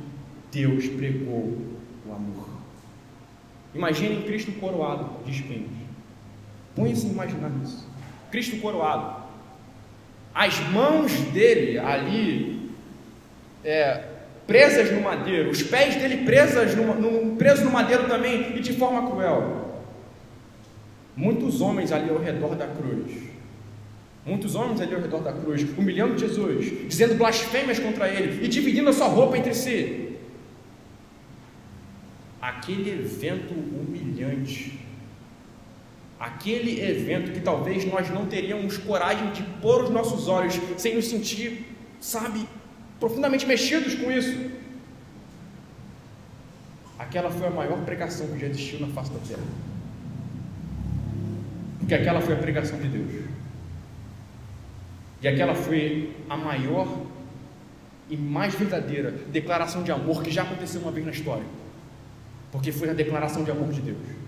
[0.51, 1.59] Deus pregou
[2.07, 2.49] o amor.
[3.75, 5.71] Imaginem Cristo coroado de espinhos.
[6.75, 7.87] Põe-se a imaginar isso.
[8.31, 9.29] Cristo coroado.
[10.35, 12.71] As mãos dele ali,
[13.65, 14.08] é,
[14.49, 18.73] presas no madeiro, os pés dele presas no, no, presos no madeiro também, e de
[18.73, 19.85] forma cruel.
[21.15, 23.13] Muitos homens ali ao redor da cruz.
[24.25, 28.89] Muitos homens ali ao redor da cruz, humilhando Jesus, dizendo blasfêmias contra ele e dividindo
[28.89, 30.17] a sua roupa entre si.
[32.41, 34.89] Aquele evento humilhante
[36.19, 41.07] aquele evento que talvez nós não teríamos coragem de pôr os nossos olhos sem nos
[41.07, 41.65] sentir,
[42.01, 42.45] sabe,
[42.99, 44.51] profundamente mexidos com isso.
[46.99, 49.47] Aquela foi a maior pregação que já existiu na face da terra.
[51.79, 53.25] Porque aquela foi a pregação de Deus.
[55.23, 57.07] E aquela foi a maior
[58.11, 61.45] e mais verdadeira declaração de amor que já aconteceu uma vez na história.
[62.51, 64.19] Porque foi a declaração de amor de Deus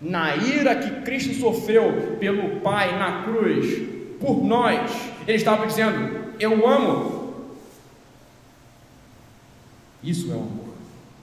[0.00, 3.88] na ira que Cristo sofreu pelo Pai na cruz,
[4.18, 4.90] por nós,
[5.26, 7.20] ele estava dizendo: Eu amo.
[10.02, 10.74] Isso é o amor,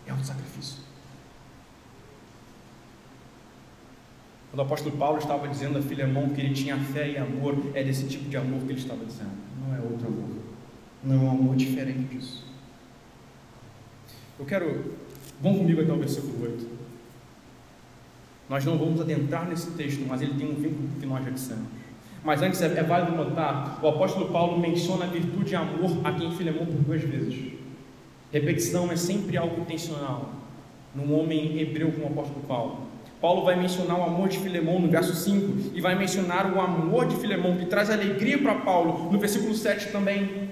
[0.05, 0.77] é o sacrifício.
[4.51, 7.83] Quando o apóstolo Paulo estava dizendo a Filemão que ele tinha fé e amor, é
[7.83, 10.29] desse tipo de amor que ele estava dizendo, não é outro amor,
[11.03, 12.45] não é um amor diferente disso.
[14.37, 14.95] Eu quero,
[15.41, 16.77] vão comigo até o versículo 8.
[18.47, 21.67] Nós não vamos adentrar nesse texto, mas ele tem um vínculo que nós já dissemos.
[22.23, 26.25] Mas antes é, é válido notar, o apóstolo Paulo menciona a virtude e amor aqui
[26.25, 27.53] em Filemão por duas vezes.
[28.31, 30.29] Repetição é sempre algo intencional
[30.93, 32.87] num homem hebreu como o apóstolo Paulo.
[33.21, 37.07] Paulo vai mencionar o amor de Filemão no verso 5 e vai mencionar o amor
[37.07, 40.49] de Filemão que traz alegria para Paulo no versículo 7 também.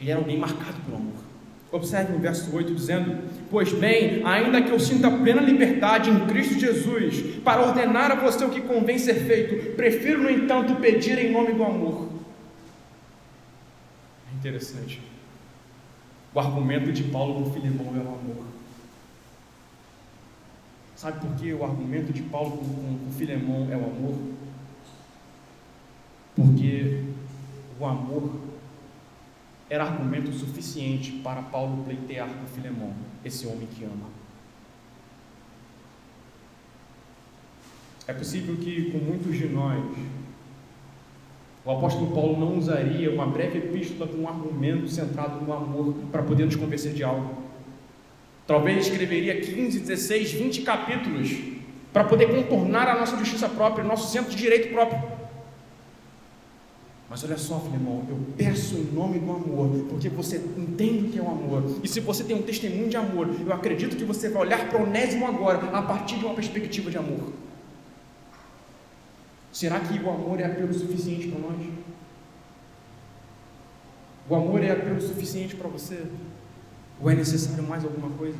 [0.00, 1.27] Ele era alguém marcado pelo amor.
[1.70, 3.18] Observe o verso 8 dizendo:
[3.50, 8.44] Pois bem, ainda que eu sinta plena liberdade em Cristo Jesus para ordenar a você
[8.44, 12.08] o que convém ser feito, prefiro, no entanto, pedir em nome do amor.
[14.32, 15.02] É interessante.
[16.34, 18.44] O argumento de Paulo com Filemão é o amor.
[20.96, 24.18] Sabe por que o argumento de Paulo com, com, com Filemão é o amor?
[26.34, 27.02] Porque
[27.78, 28.47] o amor
[29.70, 32.94] era argumento suficiente para Paulo pleitear com Filemão,
[33.24, 34.08] esse homem que ama.
[38.06, 39.84] É possível que com muitos de nós,
[41.64, 46.22] o apóstolo Paulo não usaria uma breve epístola com um argumento centrado no amor para
[46.22, 47.42] poder nos convencer de algo.
[48.46, 51.36] Talvez escreveria 15, 16, 20 capítulos
[51.92, 55.17] para poder contornar a nossa justiça própria, nosso centro de direito próprio.
[57.10, 61.18] Mas olha só, Filemão, eu peço em nome do amor, porque você entende o que
[61.18, 61.64] é o amor.
[61.82, 64.78] E se você tem um testemunho de amor, eu acredito que você vai olhar para
[64.78, 67.32] o Onésimo agora, a partir de uma perspectiva de amor.
[69.50, 71.56] Será que o amor é apelo suficiente para nós?
[74.28, 76.02] O amor é apelo suficiente para você?
[77.00, 78.36] Ou é necessário mais alguma coisa?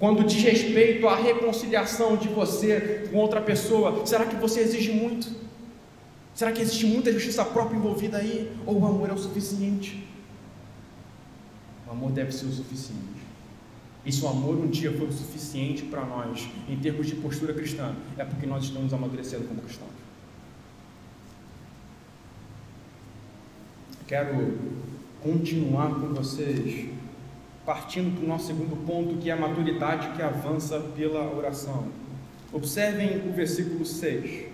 [0.00, 5.49] Quando diz respeito à reconciliação de você com outra pessoa, será que você exige muito?
[6.40, 8.50] Será que existe muita justiça própria envolvida aí?
[8.64, 10.08] Ou o amor é o suficiente?
[11.86, 13.20] O amor deve ser o suficiente.
[14.06, 17.52] E se o amor um dia for o suficiente para nós, em termos de postura
[17.52, 19.90] cristã, é porque nós estamos amadurecendo como cristãos.
[24.06, 24.58] Quero
[25.22, 26.88] continuar com vocês,
[27.66, 31.88] partindo para o nosso segundo ponto, que é a maturidade que avança pela oração.
[32.50, 34.48] Observem o versículo 6.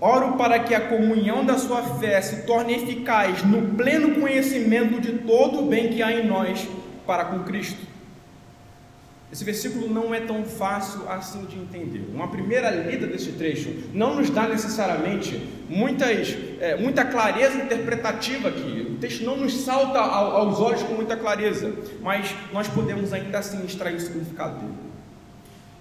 [0.00, 5.12] Oro para que a comunhão da sua fé se torne eficaz no pleno conhecimento de
[5.20, 6.68] todo o bem que há em nós
[7.06, 7.86] para com Cristo.
[9.32, 12.08] Esse versículo não é tão fácil assim de entender.
[12.14, 18.86] Uma primeira lida desse trecho não nos dá necessariamente muitas, é, muita clareza interpretativa aqui.
[18.90, 23.64] O texto não nos salta aos olhos com muita clareza, mas nós podemos ainda assim
[23.64, 24.85] extrair o significado dele.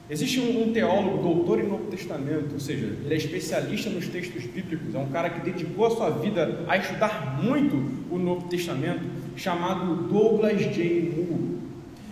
[0.07, 4.43] Existe um, um, teólogo, doutor em Novo Testamento, ou seja, ele é especialista nos textos
[4.45, 7.75] bíblicos, é um cara que dedicou a sua vida a estudar muito
[8.11, 9.03] o Novo Testamento,
[9.35, 11.11] chamado Douglas J.
[11.15, 11.55] Moore.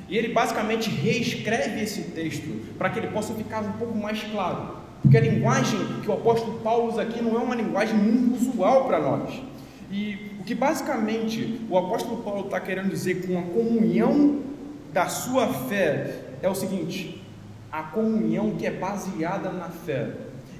[0.10, 4.78] E ele basicamente reescreve esse texto para que ele possa ficar um pouco mais claro.
[5.04, 8.86] Porque a linguagem que o apóstolo Paulo usa aqui não é uma linguagem muito usual
[8.86, 9.40] para nós.
[9.92, 14.40] E o que basicamente o apóstolo Paulo está querendo dizer com a comunhão
[14.92, 17.23] da sua fé é o seguinte:
[17.74, 20.12] a comunhão que é baseada na fé.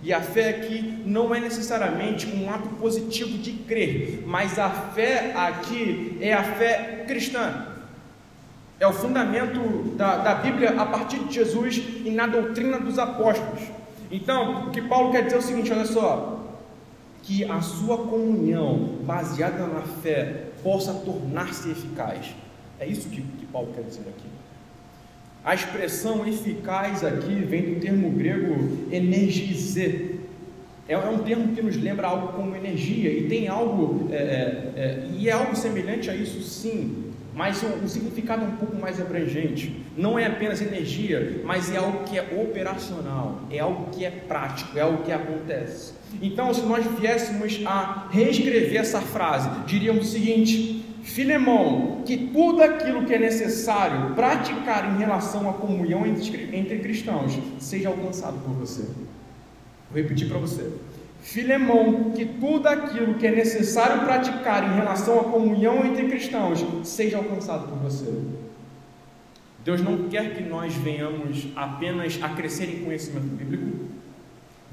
[0.02, 5.32] E a fé aqui não é necessariamente um ato positivo de crer, mas a fé
[5.36, 7.68] aqui é a fé cristã.
[8.80, 13.62] É o fundamento da, da Bíblia a partir de Jesus e na doutrina dos apóstolos.
[14.10, 16.44] Então, o que Paulo quer dizer é o seguinte: olha só,
[17.22, 22.34] que a sua comunhão baseada na fé possa tornar-se eficaz.
[22.80, 24.33] É isso que, que Paulo quer dizer aqui.
[25.44, 30.22] A expressão eficaz aqui vem do termo grego energize.
[30.88, 34.72] É, é um termo que nos lembra algo como energia, e tem algo, é, é,
[34.76, 39.02] é e é algo semelhante a isso sim, mas o, o, significado um pouco mais
[39.02, 39.84] abrangente.
[39.98, 44.78] Não é apenas energia, mas é algo que é operacional, é algo que é prático,
[44.78, 45.94] é algo que acontece.
[46.22, 53.06] Então, se nós viéssemos a reescrever essa frase, diríamos o seguinte: Filemão, que tudo aquilo
[53.06, 58.84] que é necessário praticar em relação à comunhão entre, entre cristãos seja alcançado por você.
[59.92, 60.72] Vou repetir para você.
[61.22, 67.18] Filemão, que tudo aquilo que é necessário praticar em relação à comunhão entre cristãos seja
[67.18, 68.12] alcançado por você.
[69.64, 73.88] Deus não quer que nós venhamos apenas a crescer em conhecimento bíblico.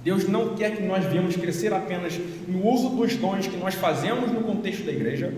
[0.02, 2.18] Deus não quer que nós venhamos crescer apenas
[2.48, 5.32] no uso dos dons que nós fazemos no contexto da igreja.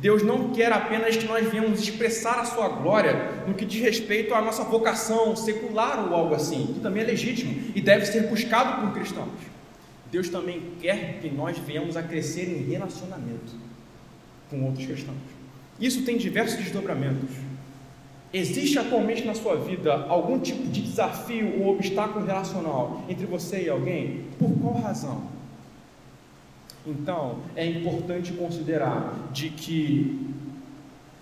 [0.00, 4.34] Deus não quer apenas que nós venhamos expressar a sua glória no que diz respeito
[4.34, 8.80] à nossa vocação secular ou algo assim, que também é legítimo e deve ser buscado
[8.80, 9.28] por cristãos.
[10.10, 13.52] Deus também quer que nós venhamos a crescer em relacionamento
[14.48, 15.18] com outros cristãos.
[15.78, 17.36] Isso tem diversos desdobramentos.
[18.32, 23.68] Existe atualmente na sua vida algum tipo de desafio ou obstáculo relacional entre você e
[23.68, 24.24] alguém?
[24.38, 25.39] Por qual razão?
[26.86, 30.34] Então, é importante considerar de que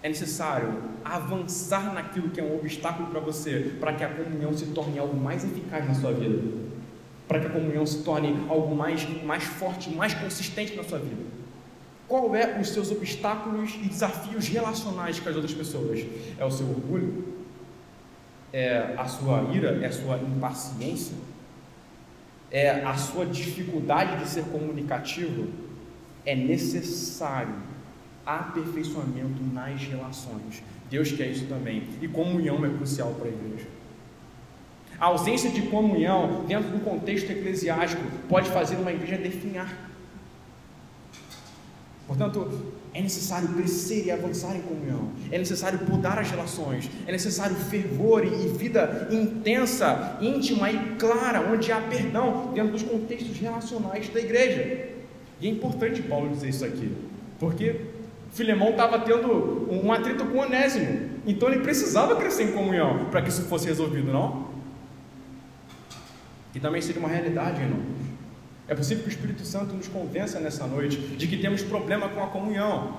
[0.03, 4.67] é necessário avançar naquilo que é um obstáculo para você, para que a comunhão se
[4.67, 6.69] torne algo mais eficaz na sua vida
[7.29, 11.23] para que a comunhão se torne algo mais, mais forte, mais consistente na sua vida?
[12.09, 16.07] Qual é os seus obstáculos e desafios relacionais com as outras pessoas?
[16.39, 17.37] É o seu orgulho?
[18.51, 19.79] É a sua ira?
[19.83, 21.15] É a sua impaciência?
[22.51, 25.49] É a sua dificuldade de ser comunicativo?
[26.25, 27.55] É necessário
[28.25, 30.63] aperfeiçoamento nas relações.
[30.91, 31.83] Deus quer isso também.
[32.01, 33.67] E comunhão é crucial para a igreja.
[34.99, 39.73] A ausência de comunhão dentro do contexto eclesiástico pode fazer uma igreja definhar.
[42.07, 45.13] Portanto, é necessário crescer e avançar em comunhão.
[45.31, 46.91] É necessário mudar as relações.
[47.07, 53.39] É necessário fervor e vida intensa, íntima e clara, onde há perdão dentro dos contextos
[53.39, 54.89] relacionais da igreja.
[55.41, 56.93] E é importante Paulo dizer isso aqui,
[57.39, 57.83] porque
[58.33, 63.29] Filemão estava tendo um atrito com Onésimo, então ele precisava crescer em comunhão para que
[63.29, 64.49] isso fosse resolvido, não?
[66.53, 68.08] que também seja uma realidade nós.
[68.69, 72.23] É possível que o Espírito Santo nos convença nessa noite de que temos problema com
[72.23, 72.99] a comunhão,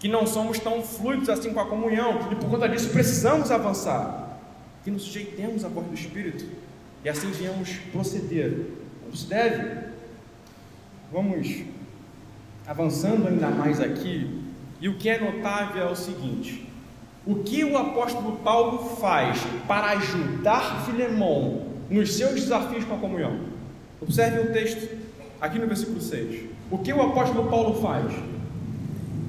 [0.00, 4.40] que não somos tão fluidos assim com a comunhão, e por conta disso precisamos avançar,
[4.82, 6.46] que nos sujeitemos à voz do Espírito
[7.04, 8.66] e assim viemos proceder
[9.02, 9.88] como se deve.
[11.12, 11.62] Vamos
[12.66, 14.42] avançando ainda mais aqui,
[14.80, 16.66] e o que é notável é o seguinte:
[17.26, 23.57] o que o apóstolo Paulo faz para ajudar Filemão nos seus desafios com a comunhão.
[24.00, 24.96] Observe o texto
[25.40, 26.44] aqui no versículo 6.
[26.70, 28.12] O que o apóstolo Paulo faz?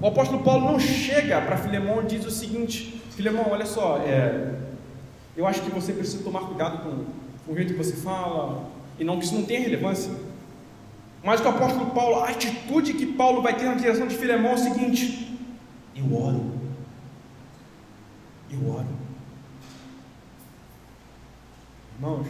[0.01, 4.55] O apóstolo Paulo não chega para Filemão e diz o seguinte: Filemão, olha só, é,
[5.35, 9.17] eu acho que você precisa tomar cuidado com, o jeito que você fala, e não
[9.17, 10.11] que isso não tenha relevância.
[11.23, 14.55] Mas o apóstolo Paulo, a atitude que Paulo vai ter na direção de Filemão é
[14.55, 15.37] o seguinte:
[15.95, 16.51] eu oro,
[18.51, 18.99] eu oro.
[21.95, 22.27] Irmãos,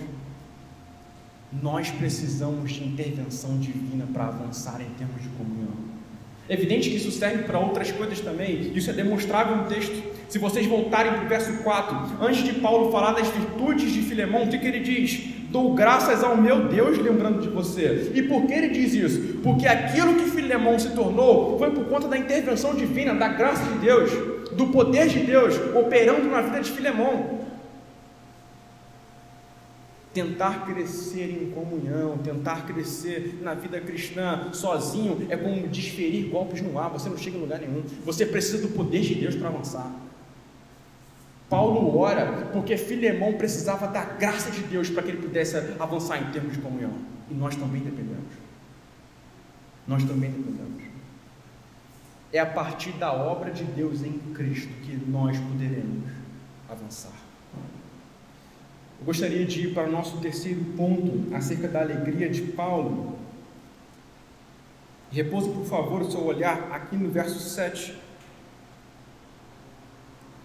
[1.51, 5.89] nós precisamos de intervenção divina para avançar em termos de comunhão.
[6.47, 10.01] É evidente que isso serve para outras coisas também, isso é demonstrável no texto.
[10.27, 14.43] Se vocês voltarem para o verso 4, antes de Paulo falar das virtudes de Filemão,
[14.43, 15.29] o que, que ele diz?
[15.51, 18.11] Dou graças ao meu Deus lembrando de você.
[18.15, 19.39] E por que ele diz isso?
[19.43, 23.79] Porque aquilo que Filemão se tornou foi por conta da intervenção divina, da graça de
[23.79, 24.11] Deus,
[24.55, 27.38] do poder de Deus operando na vida de Filemão
[30.13, 36.79] tentar crescer em comunhão, tentar crescer na vida cristã sozinho é como desferir golpes no
[36.79, 37.83] ar, você não chega em lugar nenhum.
[38.05, 39.91] Você precisa do poder de Deus para avançar.
[41.49, 46.31] Paulo ora porque Filemão precisava da graça de Deus para que ele pudesse avançar em
[46.31, 46.93] termos de comunhão.
[47.29, 48.33] E nós também dependemos.
[49.87, 50.83] Nós também dependemos.
[52.31, 56.09] É a partir da obra de Deus em Cristo que nós poderemos
[56.69, 57.18] avançar.
[58.99, 63.17] Eu gostaria de ir para o nosso terceiro ponto acerca da alegria de Paulo.
[65.09, 67.95] Repouse, por favor, o seu olhar aqui no verso 7,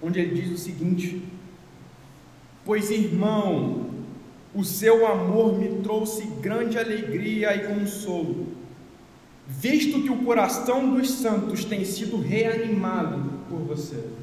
[0.01, 1.23] onde ele diz o seguinte:
[2.65, 3.91] Pois, irmão,
[4.55, 8.47] o seu amor me trouxe grande alegria e consolo,
[9.49, 14.14] visto que o coração dos santos tem sido reanimado por você.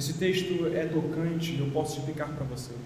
[0.00, 2.78] Esse texto é tocante, eu posso explicar para vocês.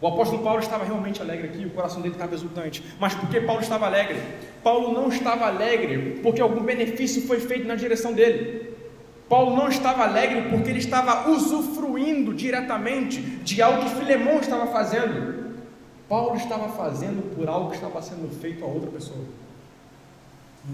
[0.00, 2.82] O apóstolo Paulo estava realmente alegre aqui, o coração dele estava exultante.
[2.98, 4.20] Mas por que Paulo estava alegre?
[4.60, 8.74] Paulo não estava alegre porque algum benefício foi feito na direção dele.
[9.28, 15.54] Paulo não estava alegre porque ele estava usufruindo diretamente de algo que Filemão estava fazendo.
[16.08, 19.24] Paulo estava fazendo por algo que estava sendo feito a outra pessoa,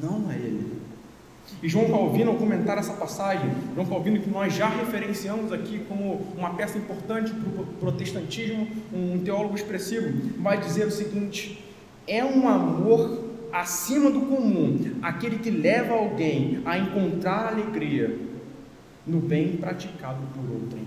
[0.03, 0.81] não a ele.
[1.62, 6.26] E João Calvino, ao comentar essa passagem, João Calvino, que nós já referenciamos aqui como
[6.36, 11.64] uma peça importante para o protestantismo, um teólogo expressivo, vai dizer o seguinte:
[12.07, 18.18] é um amor acima do comum, aquele que leva alguém a encontrar alegria
[19.07, 20.86] no bem praticado por outrem.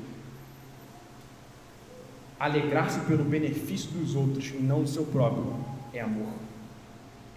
[2.39, 5.55] Alegrar-se pelo benefício dos outros e não do seu próprio
[5.93, 6.34] é amor.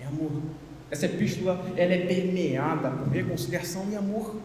[0.00, 0.30] É amor.
[0.93, 4.36] Essa epístola ela é permeada por reconciliação e amor.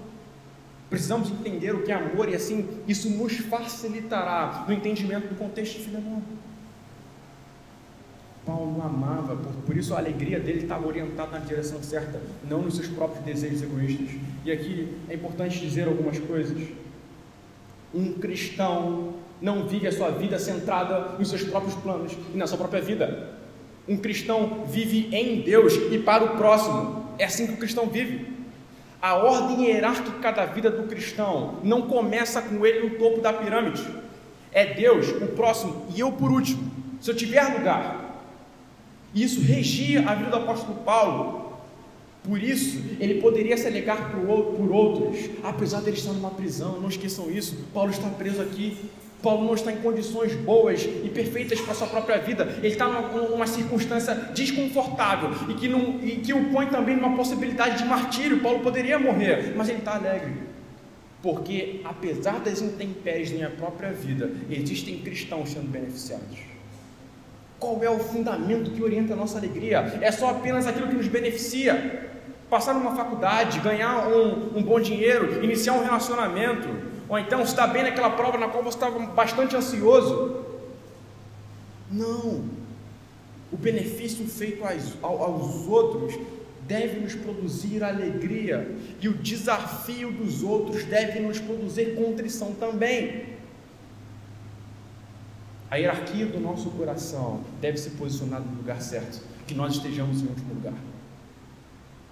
[0.90, 5.80] Precisamos entender o que é amor e assim isso nos facilitará no entendimento do contexto
[5.80, 6.24] de Filemão.
[8.46, 12.78] Paulo amava, por, por isso a alegria dele estava orientada na direção certa, não nos
[12.78, 14.08] seus próprios desejos egoístas.
[14.46, 16.66] E aqui é importante dizer algumas coisas.
[17.94, 22.58] Um cristão não vive a sua vida centrada nos seus próprios planos e na sua
[22.58, 23.37] própria vida.
[23.88, 27.06] Um cristão vive em Deus e para o próximo.
[27.18, 28.28] É assim que o cristão vive.
[29.02, 33.86] A ordem hierárquica da vida do cristão não começa com ele no topo da pirâmide.
[34.52, 36.72] É Deus, o próximo e eu por último.
[37.00, 38.06] Se eu tiver lugar.
[39.16, 41.54] Isso regia a vida do apóstolo Paulo.
[42.24, 46.82] Por isso, ele poderia se alegar por outros, apesar de ele estar numa prisão.
[46.82, 47.56] Não esqueçam isso.
[47.74, 48.78] Paulo está preso aqui
[49.22, 52.88] Paulo não está em condições boas e perfeitas para a sua própria vida, ele está
[52.88, 57.86] numa, numa circunstância desconfortável e que, não, e que o põe também numa possibilidade de
[57.86, 58.40] martírio.
[58.42, 60.34] Paulo poderia morrer, mas ele está alegre,
[61.22, 66.38] porque apesar das intempéries na própria vida, existem cristãos sendo beneficiados.
[67.60, 69.98] Qual é o fundamento que orienta a nossa alegria?
[70.00, 72.06] É só apenas aquilo que nos beneficia.
[72.52, 76.70] Passar numa faculdade, ganhar um, um bom dinheiro, iniciar um relacionamento,
[77.10, 80.46] ou então está bem naquela prova na qual você estava bastante ansioso.
[81.90, 82.46] Não.
[83.52, 84.62] O benefício feito
[85.02, 86.20] aos, outros
[86.68, 93.38] deve nos produzir alegria, e o desafio dos outros deve nos produzir contrição também.
[95.72, 100.28] A hierarquia do nosso coração deve ser posicionada no lugar certo, que nós estejamos em
[100.28, 100.74] último lugar.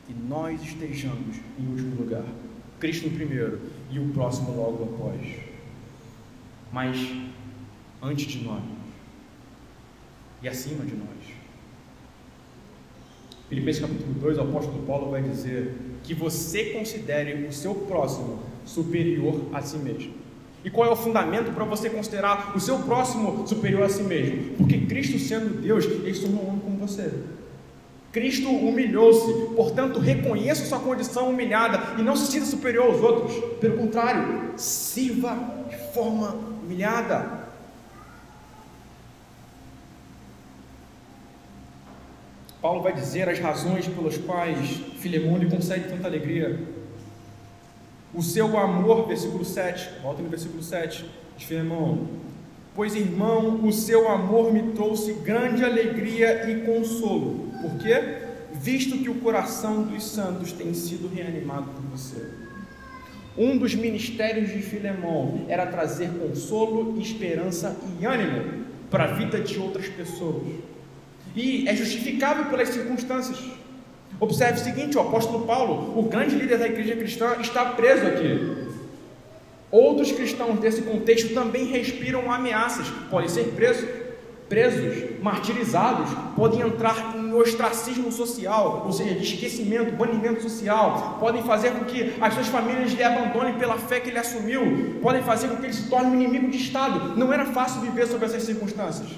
[0.08, 2.24] Que nós estejamos em último lugar.
[2.80, 3.60] Cristo primeiro
[3.92, 5.22] e o próximo logo após.
[6.72, 6.98] Mas
[8.02, 8.62] antes de nós
[10.42, 11.08] e acima de nós.
[13.50, 19.50] Filipenses capítulo 2, o apóstolo Paulo vai dizer que você considere o seu próximo superior
[19.54, 20.14] a si mesmo.
[20.64, 24.56] E qual é o fundamento para você considerar o seu próximo superior a si mesmo?
[24.56, 27.12] Porque Cristo sendo Deus, ele se tornou homem como você.
[28.16, 33.36] Cristo humilhou-se, portanto, reconheça sua condição humilhada e não se sinta superior aos outros.
[33.60, 35.38] Pelo contrário, sirva
[35.70, 37.50] de forma humilhada.
[42.62, 44.66] Paulo vai dizer as razões pelas quais
[44.98, 46.58] Filemão lhe concede tanta alegria.
[48.14, 51.04] O seu amor, versículo 7, volta no versículo 7
[51.36, 52.08] de Filemão.
[52.74, 58.26] Pois, irmão, o seu amor me trouxe grande alegria e consolo por quê?
[58.62, 62.26] visto que o coração dos santos tem sido reanimado por você.
[63.38, 69.60] Um dos ministérios de Filemão era trazer consolo, esperança e ânimo para a vida de
[69.60, 70.44] outras pessoas.
[71.36, 73.38] E é justificável pelas circunstâncias.
[74.20, 78.66] Observe o seguinte: o apóstolo Paulo, o grande líder da igreja cristã, está preso aqui.
[79.70, 83.86] Outros cristãos desse contexto também respiram ameaças, podem ser presos,
[84.48, 91.72] presos, martirizados, podem entrar em ostracismo social, ou seja, de esquecimento, banimento social, podem fazer
[91.72, 95.58] com que as suas famílias lhe abandonem pela fé que ele assumiu, podem fazer com
[95.58, 97.18] que ele se torne um inimigo de Estado.
[97.18, 99.10] Não era fácil viver sob essas circunstâncias.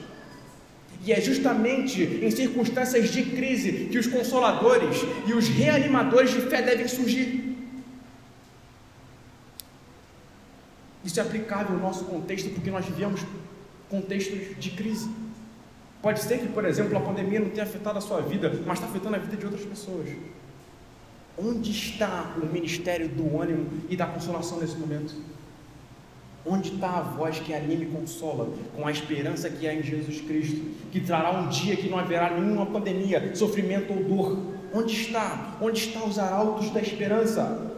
[1.06, 6.62] E é justamente em circunstâncias de crise que os consoladores e os reanimadores de fé
[6.62, 7.56] devem surgir.
[11.06, 13.22] Isso é aplicável ao nosso contexto porque nós vivemos
[13.90, 15.10] contextos de crise.
[16.08, 18.88] Pode ser que, por exemplo, a pandemia não tenha afetado a sua vida, mas está
[18.88, 20.08] afetando a vida de outras pessoas.
[21.38, 25.14] Onde está o ministério do ânimo e da consolação nesse momento?
[26.46, 30.22] Onde está a voz que anima e consola, com a esperança que há em Jesus
[30.22, 30.62] Cristo,
[30.94, 34.38] que trará um dia que não haverá nenhuma pandemia, sofrimento ou dor?
[34.74, 35.58] Onde está?
[35.60, 37.76] Onde estão os arautos da esperança?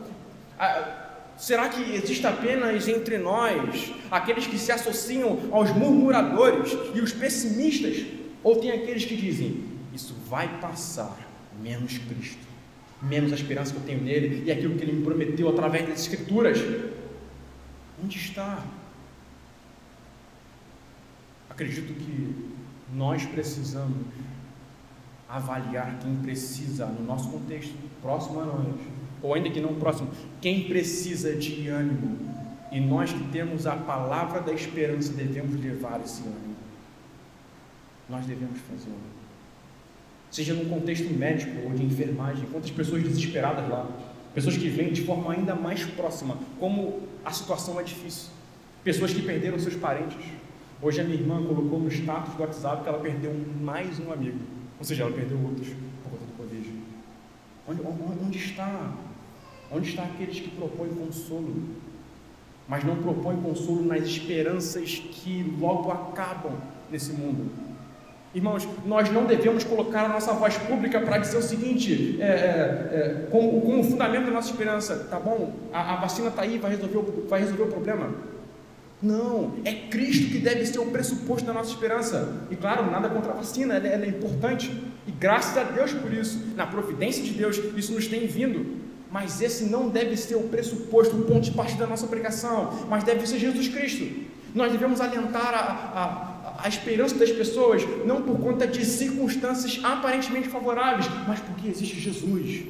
[1.35, 8.18] será que existe apenas entre nós aqueles que se associam aos murmuradores e os pessimistas?
[8.43, 9.63] Ou tem aqueles que dizem:
[9.93, 11.17] Isso vai passar,
[11.61, 12.47] menos Cristo,
[13.01, 16.01] menos a esperança que eu tenho nele e aquilo que ele me prometeu através das
[16.01, 16.59] Escrituras?
[18.03, 18.63] Onde está?
[21.49, 22.35] Acredito que
[22.93, 23.97] nós precisamos
[25.27, 28.75] avaliar quem precisa, no nosso contexto, próximo a nós,
[29.21, 30.09] ou ainda que não próximo,
[30.41, 32.17] quem precisa de ânimo.
[32.71, 36.48] E nós que temos a palavra da esperança devemos levar esse ânimo.
[38.09, 38.97] Nós devemos fazê-lo.
[40.31, 43.87] Seja num contexto médico ou de enfermagem, quantas pessoas desesperadas lá,
[44.33, 48.29] pessoas que vêm de forma ainda mais próxima, como a situação é difícil,
[48.83, 50.17] pessoas que perderam seus parentes.
[50.81, 54.39] Hoje a minha irmã colocou no status do WhatsApp que ela perdeu mais um amigo,
[54.77, 55.67] ou seja, ela perdeu outros
[56.03, 56.69] por conta do Covid.
[57.67, 57.81] Onde,
[58.25, 58.93] onde, está?
[59.71, 61.63] Onde está aqueles que propõem consolo?
[62.67, 66.55] Mas não propõem consolo nas esperanças que logo acabam
[66.89, 67.68] nesse mundo
[68.33, 72.27] Irmãos, nós não devemos colocar a nossa voz pública para dizer o seguinte, é, é,
[72.27, 76.71] é, como, como fundamento da nossa esperança, tá bom, a, a vacina está aí, vai
[76.71, 78.11] resolver, o, vai resolver o problema.
[79.01, 82.45] Não, é Cristo que deve ser o pressuposto da nossa esperança.
[82.51, 84.69] E claro, nada contra a vacina, ela, ela é importante.
[85.07, 88.77] E graças a Deus por isso, na providência de Deus, isso nos tem vindo.
[89.09, 93.03] Mas esse não deve ser o pressuposto, o ponto de partida da nossa pregação, mas
[93.03, 94.05] deve ser Jesus Cristo.
[94.53, 96.28] Nós devemos alentar a, a
[96.63, 102.63] a esperança das pessoas, não por conta de circunstâncias aparentemente favoráveis, mas porque existe Jesus.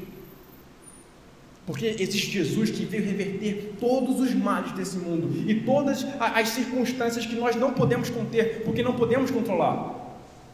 [1.66, 7.28] Porque existe Jesus que veio reverter todos os males desse mundo e todas as circunstâncias
[7.28, 10.00] que nós não podemos conter, porque não podemos controlar.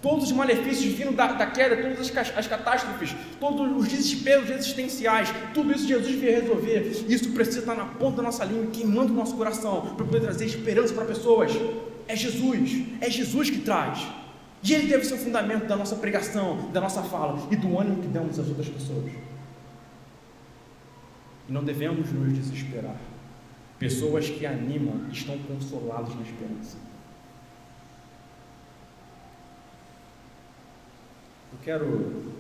[0.02, 5.34] Todos os malefícios vindo da, da queda, todas as, as, catástrofes, todos os desesperos existenciais,
[5.54, 6.92] tudo isso Jesus veio resolver.
[7.08, 10.46] Isso precisa estar na ponta da nossa língua, queimando o nosso coração, para poder trazer
[10.46, 11.52] esperança para pessoas.
[12.08, 14.08] É Jesus, é Jesus que traz.
[14.64, 18.02] E Ele deve ser o fundamento da nossa pregação, da nossa fala e do ânimo
[18.02, 19.12] que damos às outras pessoas.
[21.48, 22.96] E não devemos nos desesperar.
[23.78, 26.78] Pessoas que animam estão consoladas na esperança.
[31.54, 32.34] Eu quero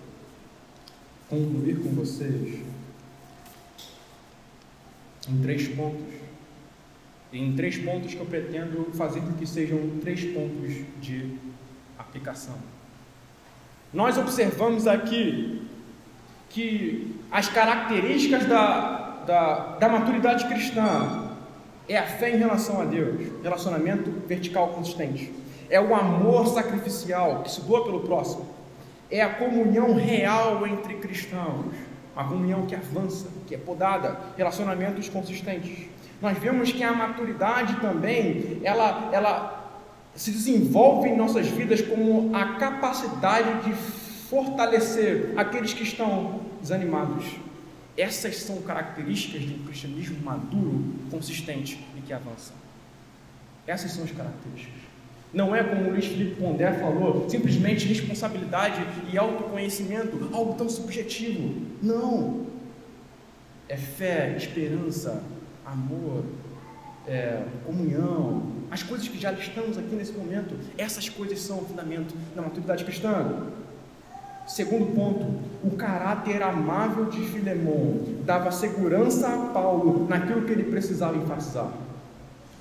[1.30, 2.62] concluir com vocês
[5.28, 6.25] em três pontos
[7.32, 11.38] tem três pontos que eu pretendo fazer com que sejam três pontos de
[11.98, 12.56] aplicação.
[13.94, 15.62] Nós observamos aqui
[16.50, 21.32] que as características da, da, da maturidade cristã
[21.88, 25.34] é a fé em relação a Deus, relacionamento vertical consistente,
[25.70, 28.46] é o amor sacrificial que se doa pelo próximo,
[29.10, 31.76] é a comunhão real entre cristãos,
[32.16, 35.88] a comunhão que avança, que é podada, relacionamentos consistentes.
[36.22, 39.82] Nós vemos que a maturidade também, ela, ela
[40.16, 47.26] se desenvolve em nossas vidas como a capacidade de fortalecer aqueles que estão desanimados.
[47.98, 52.54] Essas são características de um cristianismo maduro, consistente e que avança.
[53.68, 54.86] Essas são as características.
[55.34, 61.62] Não é como o Luiz Felipe Pondé falou, simplesmente responsabilidade e autoconhecimento, algo tão subjetivo.
[61.82, 62.46] Não.
[63.68, 65.24] É fé, esperança,
[65.66, 66.24] amor,
[67.08, 72.16] é, comunhão, as coisas que já listamos aqui nesse momento, essas coisas são o fundamento
[72.36, 73.48] da maturidade cristã.
[74.48, 75.26] Segundo ponto,
[75.64, 81.72] o caráter amável de Filemão dava segurança a Paulo naquilo que ele precisava enfatizar.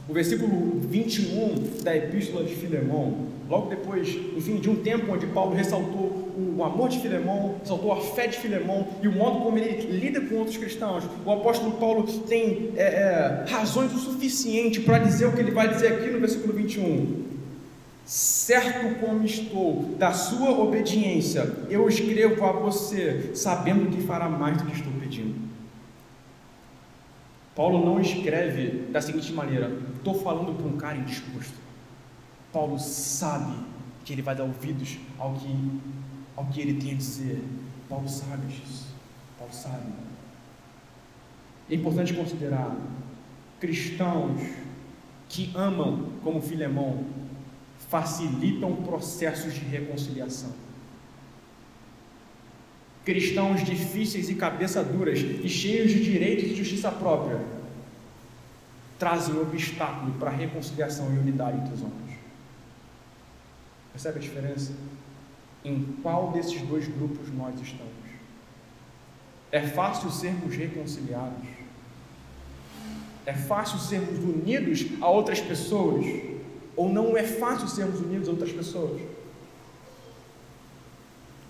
[0.09, 5.55] O versículo 21 da epístola de Filemão, logo depois, enfim, de um tempo onde Paulo
[5.55, 9.87] ressaltou o amor de Filemão, ressaltou a fé de Filemão e o modo como ele
[9.87, 15.27] lida com outros cristãos, o apóstolo Paulo tem é, é, razões o suficiente para dizer
[15.27, 17.25] o que ele vai dizer aqui no versículo 21.
[18.05, 24.67] Certo como estou da sua obediência, eu escrevo a você, sabendo que fará mais do
[24.67, 25.35] que estou pedindo.
[27.55, 31.55] Paulo não escreve da seguinte maneira: estou falando para um cara indisposto.
[32.53, 33.55] Paulo sabe
[34.05, 35.49] que ele vai dar ouvidos ao que,
[36.37, 37.43] ao que ele tem a dizer.
[37.89, 38.43] Paulo sabe.
[39.39, 39.93] Paulo sabe.
[41.71, 42.77] É importante considerar
[43.61, 44.41] cristãos
[45.29, 47.05] que amam como Filemão
[47.89, 50.53] facilitam processos de reconciliação.
[53.05, 57.41] Cristãos difíceis e cabeça duras e cheios de direitos e justiça própria
[58.99, 62.19] trazem obstáculo para a reconciliação e unidade entre os homens.
[63.93, 64.73] Percebe a diferença?
[65.65, 67.93] Em qual desses dois grupos nós estamos?
[69.51, 71.49] É fácil sermos reconciliados?
[73.25, 76.05] É fácil sermos unidos a outras pessoas?
[76.77, 79.01] Ou não é fácil sermos unidos a outras pessoas?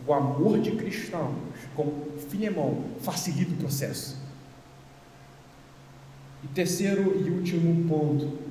[0.06, 1.34] O amor de cristãos,
[1.74, 4.22] como Filemão, facilita o processo.
[6.44, 8.43] E terceiro e último ponto,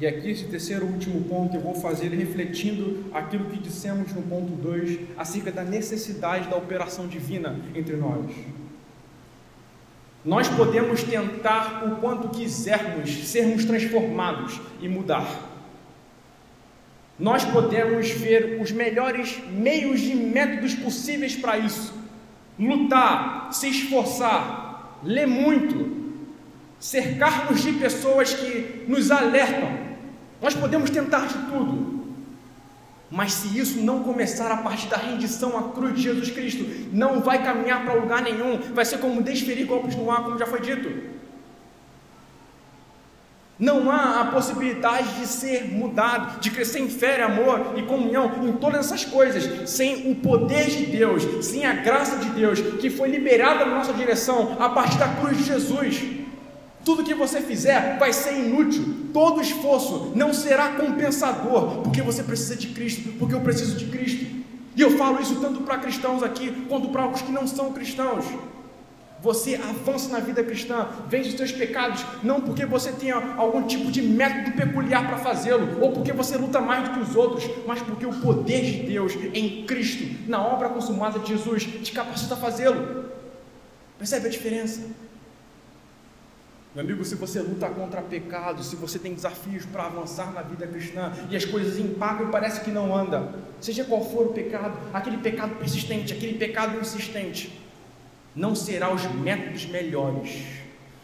[0.00, 4.52] e aqui esse terceiro último ponto eu vou fazer refletindo aquilo que dissemos no ponto
[4.52, 8.30] 2 acerca da necessidade da operação divina entre nós.
[10.24, 15.48] Nós podemos tentar o quanto quisermos sermos transformados e mudar
[17.18, 21.92] nós podemos ver os melhores meios e métodos possíveis para isso.
[22.58, 26.14] Lutar, se esforçar, ler muito,
[26.78, 29.87] cercar-nos de pessoas que nos alertam.
[30.40, 31.98] Nós podemos tentar de tudo.
[33.10, 37.20] Mas se isso não começar a partir da rendição à cruz de Jesus Cristo, não
[37.20, 40.60] vai caminhar para lugar nenhum, vai ser como desferir golpes no ar, como já foi
[40.60, 41.18] dito.
[43.58, 48.52] Não há a possibilidade de ser mudado, de crescer em fé, amor e comunhão em
[48.52, 53.08] todas essas coisas, sem o poder de Deus, sem a graça de Deus que foi
[53.08, 56.27] liberada na nossa direção a partir da cruz de Jesus.
[56.88, 58.82] Tudo que você fizer vai ser inútil,
[59.12, 64.24] todo esforço não será compensador, porque você precisa de Cristo, porque eu preciso de Cristo.
[64.74, 68.24] E eu falo isso tanto para cristãos aqui, quanto para os que não são cristãos.
[69.20, 73.92] Você avança na vida cristã, vence os seus pecados, não porque você tenha algum tipo
[73.92, 77.82] de método peculiar para fazê-lo, ou porque você luta mais do que os outros, mas
[77.82, 82.38] porque o poder de Deus em Cristo, na obra consumada de Jesus, te capacita a
[82.38, 83.10] fazê-lo.
[83.98, 85.07] Percebe a diferença?
[86.78, 90.64] Meu amigo, se você luta contra pecado, se você tem desafios para avançar na vida
[90.64, 94.78] cristã e as coisas empacam e parece que não anda, seja qual for o pecado,
[94.94, 97.60] aquele pecado persistente, aquele pecado insistente,
[98.32, 100.44] não será os métodos melhores,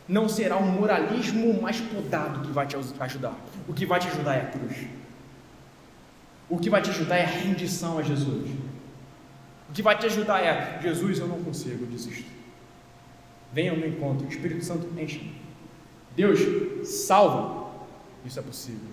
[0.09, 3.37] não será o moralismo mais podado que vai te ajudar.
[3.67, 4.77] O que vai te ajudar é a cruz.
[6.49, 8.49] O que vai te ajudar é a rendição a Jesus.
[9.69, 12.31] O que vai te ajudar é: Jesus, eu não consigo, eu desisto.
[13.53, 15.43] Venha ao meu encontro, o Espírito Santo enche.
[16.17, 17.71] Deus, salva.
[18.25, 18.91] Isso é possível.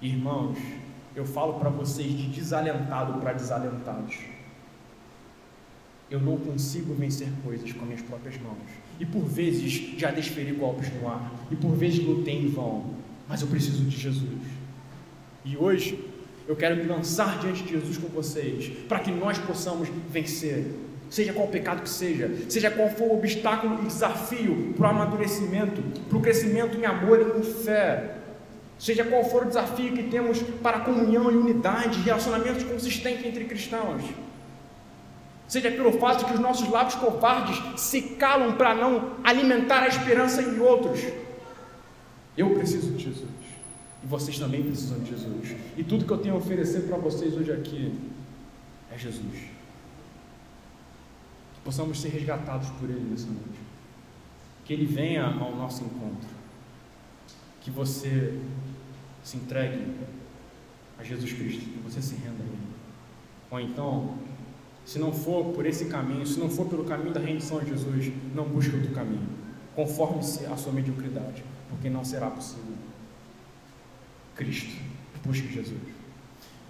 [0.00, 0.58] Irmãos,
[1.14, 4.16] eu falo para vocês de desalentado para desalentados
[6.10, 8.56] eu não consigo vencer coisas com minhas próprias mãos.
[8.98, 11.32] E por vezes já desferi golpes no ar.
[11.50, 12.94] E por vezes lutei em vão.
[13.28, 14.40] Mas eu preciso de Jesus.
[15.44, 15.98] E hoje
[16.46, 18.68] eu quero me lançar diante de Jesus com vocês.
[18.88, 20.72] Para que nós possamos vencer.
[21.08, 25.80] Seja qual pecado que seja, seja qual for o obstáculo e desafio para o amadurecimento,
[26.08, 28.16] para o crescimento em amor e em fé,
[28.78, 34.02] seja qual for o desafio que temos para comunhão e unidade, relacionamentos consistentes entre cristãos
[35.48, 40.42] seja pelo fato que os nossos lábios covardes se calam para não alimentar a esperança
[40.42, 41.00] em outros.
[42.36, 43.28] Eu preciso de Jesus.
[44.02, 45.56] E vocês também precisam de Jesus.
[45.76, 47.92] E tudo que eu tenho a oferecer para vocês hoje aqui
[48.92, 49.55] é Jesus.
[51.66, 53.58] Possamos ser resgatados por Ele nessa noite.
[54.64, 56.28] Que Ele venha ao nosso encontro.
[57.60, 58.40] Que você
[59.24, 59.84] se entregue
[60.96, 61.62] a Jesus Cristo.
[61.62, 62.68] Que você se renda a Ele.
[63.50, 64.14] Ou então,
[64.84, 68.12] se não for por esse caminho, se não for pelo caminho da rendição a Jesus,
[68.32, 69.28] não busque outro caminho.
[69.74, 72.76] Conforme-se à sua mediocridade, porque não será possível.
[74.36, 74.80] Cristo,
[75.24, 75.80] busque Jesus.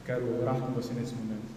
[0.06, 1.55] Quero orar com você nesse momento.